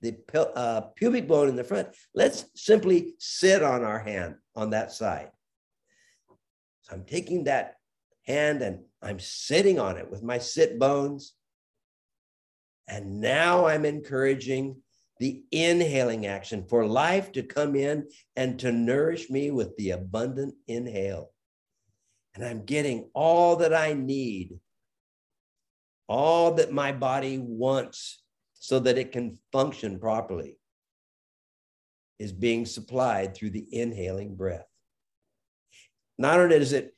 [0.00, 4.92] the uh, pubic bone in the front, let's simply sit on our hand on that
[4.92, 5.30] side.
[6.90, 7.74] I'm taking that
[8.26, 11.34] hand and I'm sitting on it with my sit bones.
[12.86, 14.76] And now I'm encouraging
[15.18, 20.54] the inhaling action for life to come in and to nourish me with the abundant
[20.66, 21.30] inhale.
[22.34, 24.60] And I'm getting all that I need,
[26.06, 28.22] all that my body wants
[28.54, 30.56] so that it can function properly
[32.18, 34.67] is being supplied through the inhaling breath.
[36.18, 36.94] Not only does it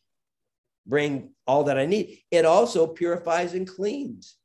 [0.87, 4.37] bring all that I need, it also purifies and cleans.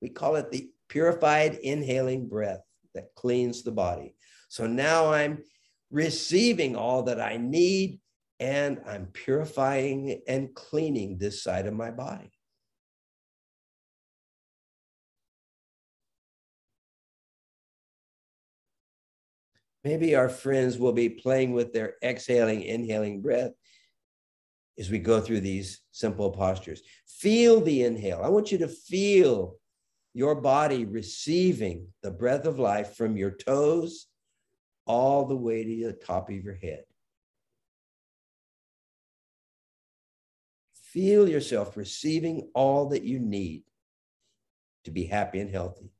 [0.00, 2.62] We call it the purified inhaling breath
[2.94, 4.14] that cleans the body.
[4.48, 5.42] So now I'm
[5.90, 8.00] receiving all that I need
[8.38, 12.33] and I'm purifying and cleaning this side of my body.
[19.84, 23.52] Maybe our friends will be playing with their exhaling, inhaling breath
[24.78, 26.82] as we go through these simple postures.
[27.06, 28.20] Feel the inhale.
[28.24, 29.56] I want you to feel
[30.14, 34.06] your body receiving the breath of life from your toes
[34.86, 36.84] all the way to the top of your head.
[40.74, 43.64] Feel yourself receiving all that you need
[44.84, 45.90] to be happy and healthy.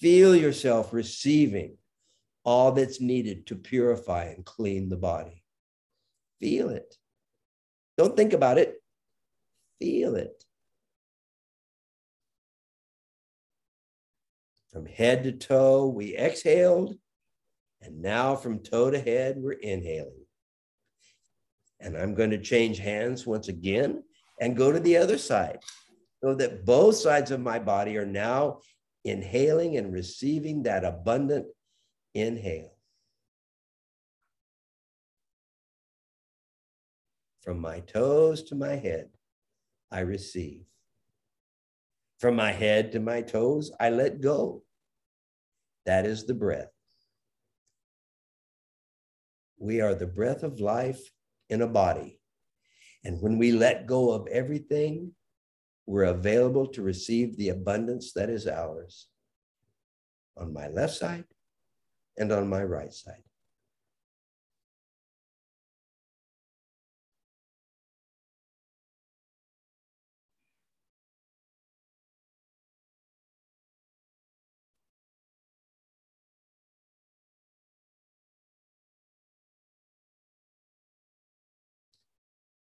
[0.00, 1.76] Feel yourself receiving
[2.44, 5.42] all that's needed to purify and clean the body.
[6.40, 6.94] Feel it.
[7.96, 8.76] Don't think about it.
[9.78, 10.44] Feel it.
[14.70, 16.98] From head to toe, we exhaled.
[17.80, 20.26] And now from toe to head, we're inhaling.
[21.80, 24.02] And I'm going to change hands once again
[24.40, 25.60] and go to the other side
[26.22, 28.60] so that both sides of my body are now
[29.06, 31.46] inhaling and receiving that abundant
[32.14, 32.76] inhale.
[37.40, 39.08] From my toes to my head,
[39.92, 40.64] I receive.
[42.18, 44.64] From my head to my toes, I let go.
[45.84, 46.72] That is the breath.
[49.58, 51.00] We are the breath of life
[51.48, 52.18] in a body.
[53.04, 55.12] And when we let go of everything,
[55.86, 59.06] we're available to receive the abundance that is ours
[60.36, 61.24] on my left side
[62.18, 63.22] and on my right side.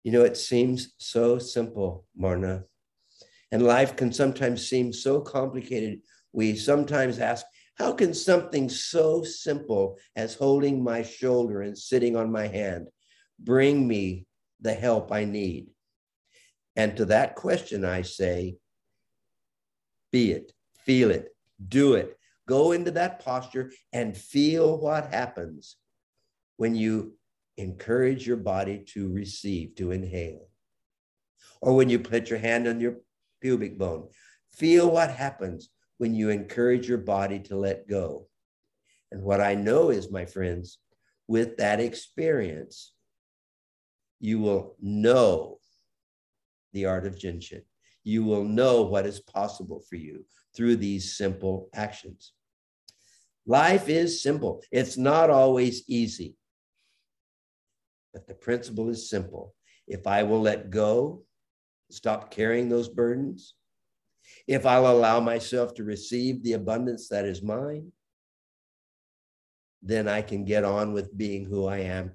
[0.03, 2.65] You know, it seems so simple, Marna.
[3.51, 6.01] And life can sometimes seem so complicated.
[6.31, 7.45] We sometimes ask,
[7.75, 12.87] how can something so simple as holding my shoulder and sitting on my hand
[13.39, 14.25] bring me
[14.61, 15.67] the help I need?
[16.75, 18.57] And to that question, I say,
[20.11, 20.53] be it,
[20.85, 21.35] feel it,
[21.67, 22.17] do it.
[22.47, 25.77] Go into that posture and feel what happens
[26.57, 27.13] when you
[27.57, 30.47] encourage your body to receive, to inhale.
[31.61, 32.97] Or when you put your hand on your
[33.41, 34.07] pubic bone,
[34.51, 38.27] feel what happens when you encourage your body to let go.
[39.11, 40.77] And what I know is, my friends,
[41.27, 42.93] with that experience,
[44.19, 45.57] you will know
[46.73, 47.63] the art of Jin Shin.
[48.03, 52.33] You will know what is possible for you through these simple actions.
[53.45, 54.63] Life is simple.
[54.71, 56.35] It's not always easy.
[58.13, 59.53] But the principle is simple.
[59.87, 61.23] If I will let go,
[61.91, 63.55] stop carrying those burdens,
[64.47, 67.91] if I'll allow myself to receive the abundance that is mine,
[69.81, 72.11] then I can get on with being who I am,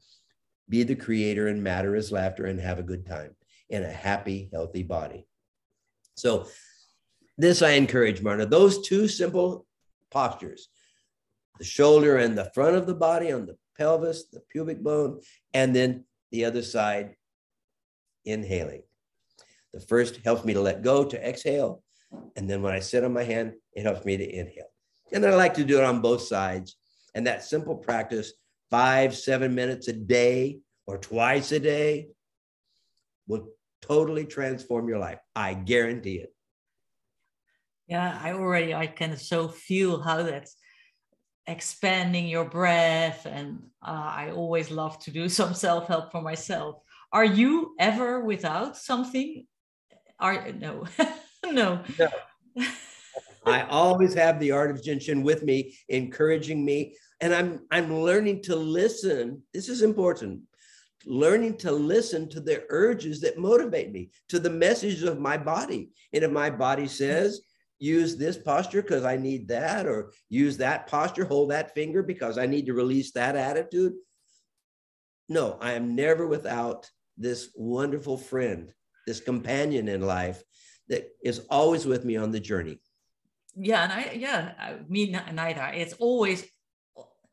[0.68, 3.34] be the creator, and matter is laughter, and have a good time
[3.68, 5.26] in a happy, healthy body.
[6.14, 6.46] So,
[7.38, 8.46] this I encourage, Marna.
[8.46, 9.66] Those two simple
[10.10, 10.68] postures
[11.58, 15.20] the shoulder and the front of the body on the pelvis, the pubic bone,
[15.54, 17.16] and then the other side,
[18.24, 18.82] inhaling.
[19.76, 21.82] The first helps me to let go, to exhale.
[22.34, 24.72] And then when I sit on my hand, it helps me to inhale.
[25.12, 26.78] And I like to do it on both sides.
[27.14, 28.32] And that simple practice,
[28.70, 32.08] five, seven minutes a day or twice a day,
[33.28, 33.48] will
[33.82, 35.18] totally transform your life.
[35.34, 36.32] I guarantee it.
[37.86, 40.56] Yeah, I already I can so feel how that's
[41.46, 46.82] expanding your breath and uh, i always love to do some self-help for myself
[47.12, 49.46] are you ever without something
[50.18, 50.84] are no
[51.44, 51.82] no.
[51.98, 52.08] No.
[53.44, 58.42] I always have the art of Jin with me encouraging me and i'm i'm learning
[58.42, 59.42] to listen.
[59.52, 60.40] This is important.
[61.04, 65.90] Learning to listen to the urges that motivate me to the messages of my body.
[66.12, 67.40] And if my body says
[67.78, 72.38] use this posture because I need that, or use that posture, hold that finger because
[72.38, 73.94] I need to release that attitude.
[75.28, 78.72] No, I am never without this wonderful friend,
[79.06, 80.42] this companion in life
[80.88, 82.80] that is always with me on the journey.
[83.54, 85.70] Yeah, and I yeah, I mean neither.
[85.74, 86.44] It's always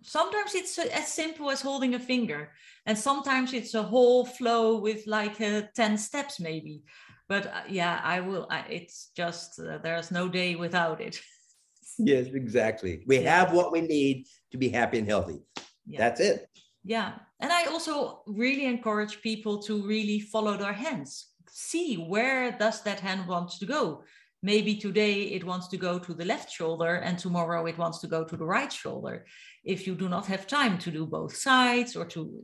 [0.02, 2.52] sometimes it's as simple as holding a finger,
[2.86, 6.84] and sometimes it's a whole flow with like uh, ten steps maybe
[7.28, 11.20] but uh, yeah i will I, it's just uh, there's no day without it
[12.00, 13.40] yes exactly we yeah.
[13.40, 15.40] have what we need to be happy and healthy
[15.86, 16.00] yeah.
[16.00, 16.48] that's it
[16.84, 22.82] yeah and i also really encourage people to really follow their hands see where does
[22.82, 24.04] that hand want to go
[24.42, 28.08] maybe today it wants to go to the left shoulder and tomorrow it wants to
[28.08, 29.26] go to the right shoulder
[29.64, 32.44] if you do not have time to do both sides or to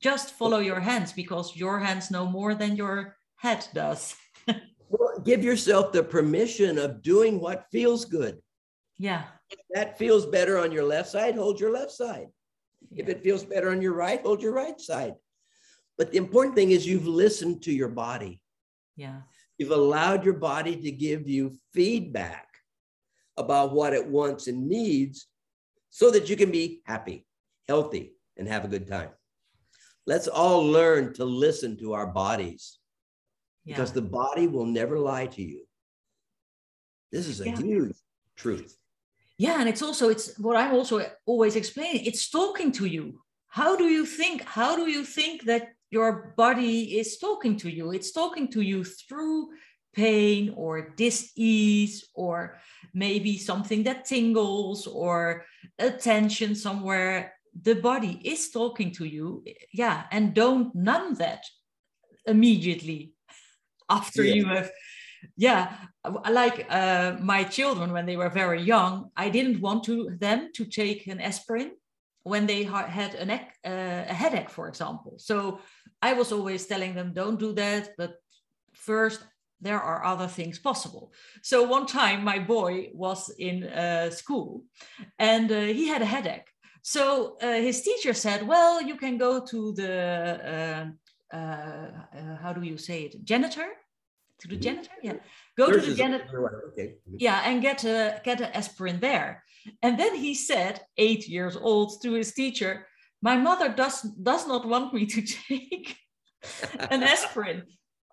[0.00, 4.16] just follow your hands because your hands know more than your head does.
[4.88, 8.40] well, give yourself the permission of doing what feels good.
[8.98, 9.24] Yeah.
[9.50, 12.28] If that feels better on your left side, hold your left side.
[12.90, 13.02] Yeah.
[13.02, 15.14] If it feels better on your right, hold your right side.
[15.96, 18.40] But the important thing is you've listened to your body.
[18.96, 19.20] Yeah.
[19.58, 22.48] You've allowed your body to give you feedback
[23.36, 25.26] about what it wants and needs
[25.90, 27.26] so that you can be happy,
[27.68, 29.10] healthy, and have a good time.
[30.06, 32.78] Let's all learn to listen to our bodies
[33.64, 33.74] yeah.
[33.74, 35.64] because the body will never lie to you.
[37.12, 37.56] This is a yeah.
[37.56, 37.96] huge
[38.36, 38.76] truth.
[39.38, 42.04] Yeah, and it's also it's what I'm also always explaining.
[42.04, 43.20] It's talking to you.
[43.48, 44.42] How do you think?
[44.42, 47.92] How do you think that your body is talking to you?
[47.92, 49.50] It's talking to you through
[49.94, 52.58] pain or dis-ease or
[52.92, 55.44] maybe something that tingles or
[55.78, 57.32] a tension somewhere
[57.62, 61.44] the body is talking to you yeah and don't numb that
[62.26, 63.12] immediately
[63.88, 64.34] after yeah.
[64.34, 64.70] you have
[65.36, 65.72] yeah
[66.30, 70.64] like uh, my children when they were very young i didn't want to them to
[70.64, 71.70] take an aspirin
[72.24, 75.14] when they had a, neck, uh, a headache for example.
[75.18, 75.60] So
[76.02, 78.12] i was always telling them don't do that but
[78.72, 79.20] first
[79.60, 81.12] there are other things possible.
[81.42, 84.64] So one time my boy was in uh, school
[85.18, 86.48] and uh, he had a headache.
[86.82, 89.92] So uh, his teacher said well you can go to the
[90.54, 90.84] uh,
[91.34, 93.66] uh, uh, how do you say it, janitor,
[94.40, 94.62] to the mm-hmm.
[94.62, 95.14] janitor, yeah,
[95.56, 96.94] go to the janitor, okay.
[97.18, 99.42] yeah, and get a get an aspirin there.
[99.82, 102.86] And then he said, eight years old, to his teacher,
[103.22, 105.96] "My mother does does not want me to take
[106.90, 107.64] an aspirin.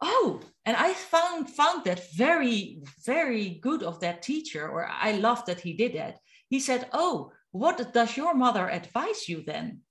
[0.02, 5.46] Oh, and I found found that very, very good of that teacher, or I loved
[5.48, 6.18] that he did that.
[6.50, 9.82] He said, Oh, what does your mother advise you then?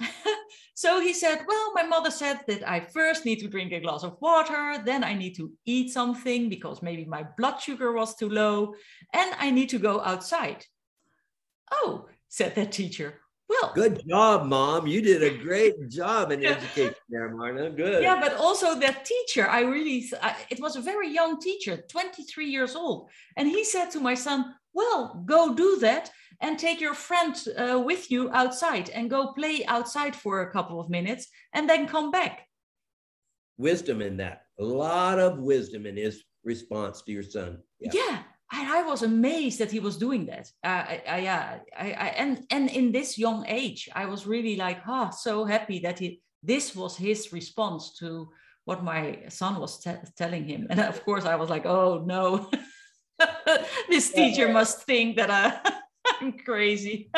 [0.74, 4.02] so he said, Well, my mother said that I first need to drink a glass
[4.02, 8.30] of water, then I need to eat something because maybe my blood sugar was too
[8.30, 8.74] low,
[9.12, 10.64] and I need to go outside.
[11.72, 13.22] Oh, said that teacher.
[13.48, 14.86] Well, good job, mom.
[14.86, 17.70] You did a great job in education there, Marna.
[17.70, 18.02] Good.
[18.02, 22.46] Yeah, but also that teacher, I really, I, it was a very young teacher, 23
[22.46, 23.10] years old.
[23.36, 27.80] And he said to my son, Well, go do that and take your friend uh,
[27.80, 32.10] with you outside and go play outside for a couple of minutes and then come
[32.10, 32.48] back.
[33.58, 34.46] Wisdom in that.
[34.58, 37.58] A lot of wisdom in his response to your son.
[37.80, 37.90] Yeah.
[37.94, 38.22] yeah.
[38.52, 40.50] I, I was amazed that he was doing that.
[40.62, 44.56] Uh, I, I, yeah, I, I, and and in this young age, I was really
[44.56, 46.20] like, ah, oh, so happy that he.
[46.42, 48.28] This was his response to
[48.64, 49.84] what my son was
[50.16, 52.50] telling him, and of course, I was like, oh no,
[53.88, 54.52] this teacher yeah.
[54.52, 55.58] must think that I,
[56.20, 57.10] I'm crazy.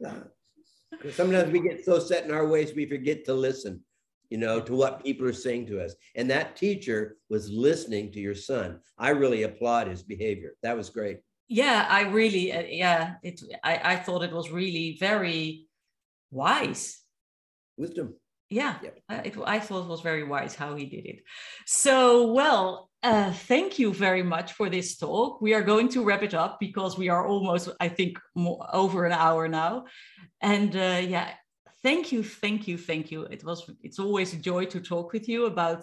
[1.12, 3.82] Sometimes we get so set in our ways we forget to listen
[4.30, 5.94] you know, to what people are saying to us.
[6.14, 8.80] And that teacher was listening to your son.
[8.96, 10.54] I really applaud his behavior.
[10.62, 11.18] That was great.
[11.48, 13.42] Yeah, I really, uh, yeah, it.
[13.64, 15.66] I, I thought it was really very
[16.30, 17.00] wise.
[17.76, 18.14] Wisdom.
[18.48, 18.98] Yeah, yep.
[19.08, 21.22] I, it, I thought it was very wise how he did it.
[21.66, 25.40] So, well, uh, thank you very much for this talk.
[25.40, 29.04] We are going to wrap it up because we are almost, I think, more, over
[29.04, 29.86] an hour now.
[30.40, 31.30] And uh, yeah,
[31.82, 33.22] thank you, thank you, thank you.
[33.22, 35.82] It was it's always a joy to talk with you about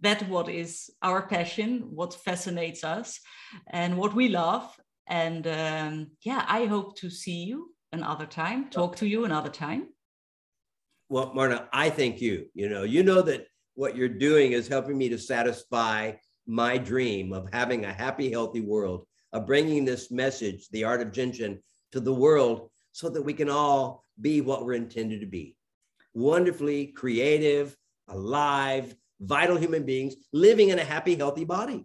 [0.00, 3.20] that what is our passion, what fascinates us,
[3.70, 4.76] and what we love.
[5.06, 9.88] And um, yeah, I hope to see you another time, talk to you another time.
[11.08, 12.46] Well, Marna, I thank you.
[12.54, 16.12] You know, you know that what you're doing is helping me to satisfy
[16.46, 21.12] my dream of having a happy, healthy world, of bringing this message, the art of
[21.12, 21.58] Jin Shin,
[21.92, 25.56] to the world so that we can all be what we're intended to be
[26.14, 27.76] wonderfully creative,
[28.06, 31.84] alive, vital human beings living in a happy, healthy body.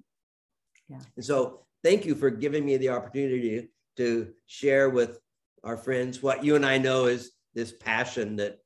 [0.88, 1.00] Yeah.
[1.16, 5.20] And so, thank you for giving me the opportunity to share with
[5.64, 8.60] our friends what you and I know is this passion that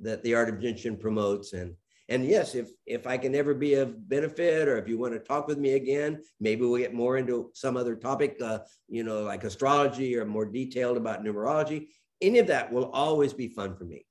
[0.00, 1.74] that the art of Shin promotes and
[2.10, 5.20] and yes if if i can ever be of benefit or if you want to
[5.20, 8.58] talk with me again maybe we'll get more into some other topic uh,
[8.88, 11.86] you know like astrology or more detailed about numerology
[12.20, 14.04] any of that will always be fun for me.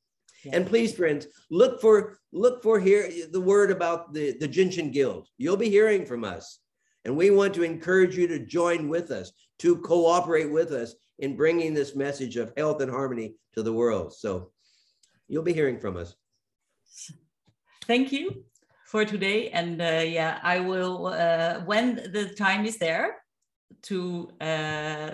[0.44, 0.56] Yeah.
[0.56, 4.92] And please, friends, look for look for here the word about the the Jin Shin
[4.92, 5.28] Guild.
[5.38, 6.60] You'll be hearing from us,
[7.06, 11.36] and we want to encourage you to join with us, to cooperate with us in
[11.36, 14.14] bringing this message of health and harmony to the world.
[14.14, 14.52] So,
[15.28, 16.16] you'll be hearing from us.
[17.90, 18.44] Thank you
[18.86, 23.16] for today, and uh, yeah, I will uh, when the time is there
[23.90, 25.10] to uh,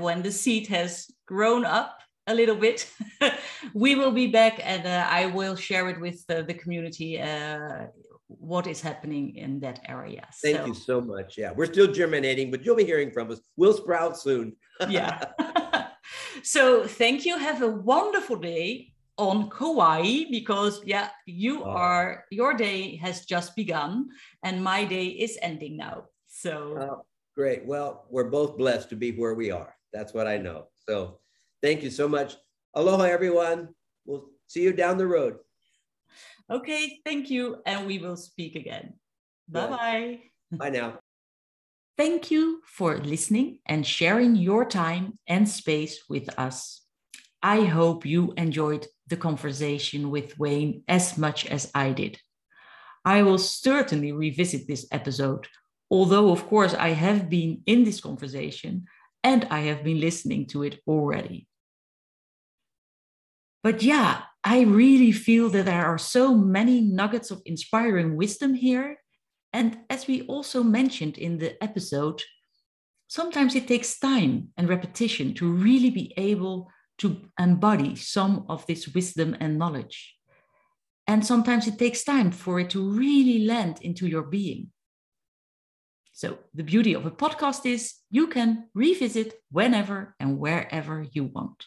[0.00, 2.90] when the seed has grown up a little bit.
[3.74, 7.86] we will be back and uh, I will share it with uh, the community uh,
[8.26, 10.26] what is happening in that area.
[10.42, 10.66] Thank so.
[10.66, 11.38] you so much.
[11.38, 13.38] Yeah, we're still germinating, but you'll be hearing from us.
[13.56, 14.56] We'll sprout soon.
[14.88, 15.22] yeah.
[16.42, 17.38] so thank you.
[17.38, 21.70] Have a wonderful day on Kauai because yeah, you oh.
[21.70, 24.08] are your day has just begun
[24.42, 26.04] and my day is ending now.
[26.26, 27.64] So oh, great.
[27.64, 29.74] Well, we're both blessed to be where we are.
[29.92, 30.68] That's what I know.
[30.88, 31.20] So
[31.62, 32.36] Thank you so much.
[32.74, 33.70] Aloha, everyone.
[34.04, 35.38] We'll see you down the road.
[36.48, 37.56] Okay, thank you.
[37.66, 38.94] And we will speak again.
[39.48, 40.20] Bye bye.
[40.52, 41.00] Bye now.
[41.96, 46.85] Thank you for listening and sharing your time and space with us.
[47.42, 52.18] I hope you enjoyed the conversation with Wayne as much as I did.
[53.04, 55.46] I will certainly revisit this episode,
[55.90, 58.86] although, of course, I have been in this conversation
[59.22, 61.46] and I have been listening to it already.
[63.62, 68.98] But yeah, I really feel that there are so many nuggets of inspiring wisdom here.
[69.52, 72.22] And as we also mentioned in the episode,
[73.08, 78.88] sometimes it takes time and repetition to really be able to embody some of this
[78.88, 80.16] wisdom and knowledge.
[81.06, 84.72] And sometimes it takes time for it to really land into your being.
[86.12, 91.66] So, the beauty of a podcast is you can revisit whenever and wherever you want.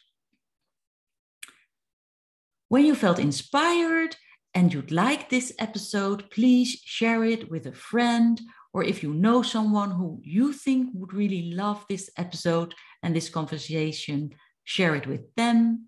[2.68, 4.15] When you felt inspired
[4.56, 8.41] and you'd like this episode, please share it with a friend,
[8.73, 12.73] or if you know someone who you think would really love this episode
[13.03, 14.31] and this conversation,
[14.69, 15.87] share it with them.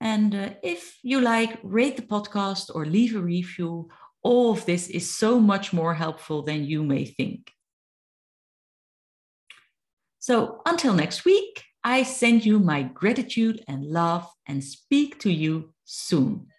[0.00, 3.88] And uh, if you like, rate the podcast or leave a review
[4.22, 7.50] all of this is so much more helpful than you may think.
[10.18, 15.74] So until next week, I send you my gratitude and love and speak to you
[15.84, 16.51] soon.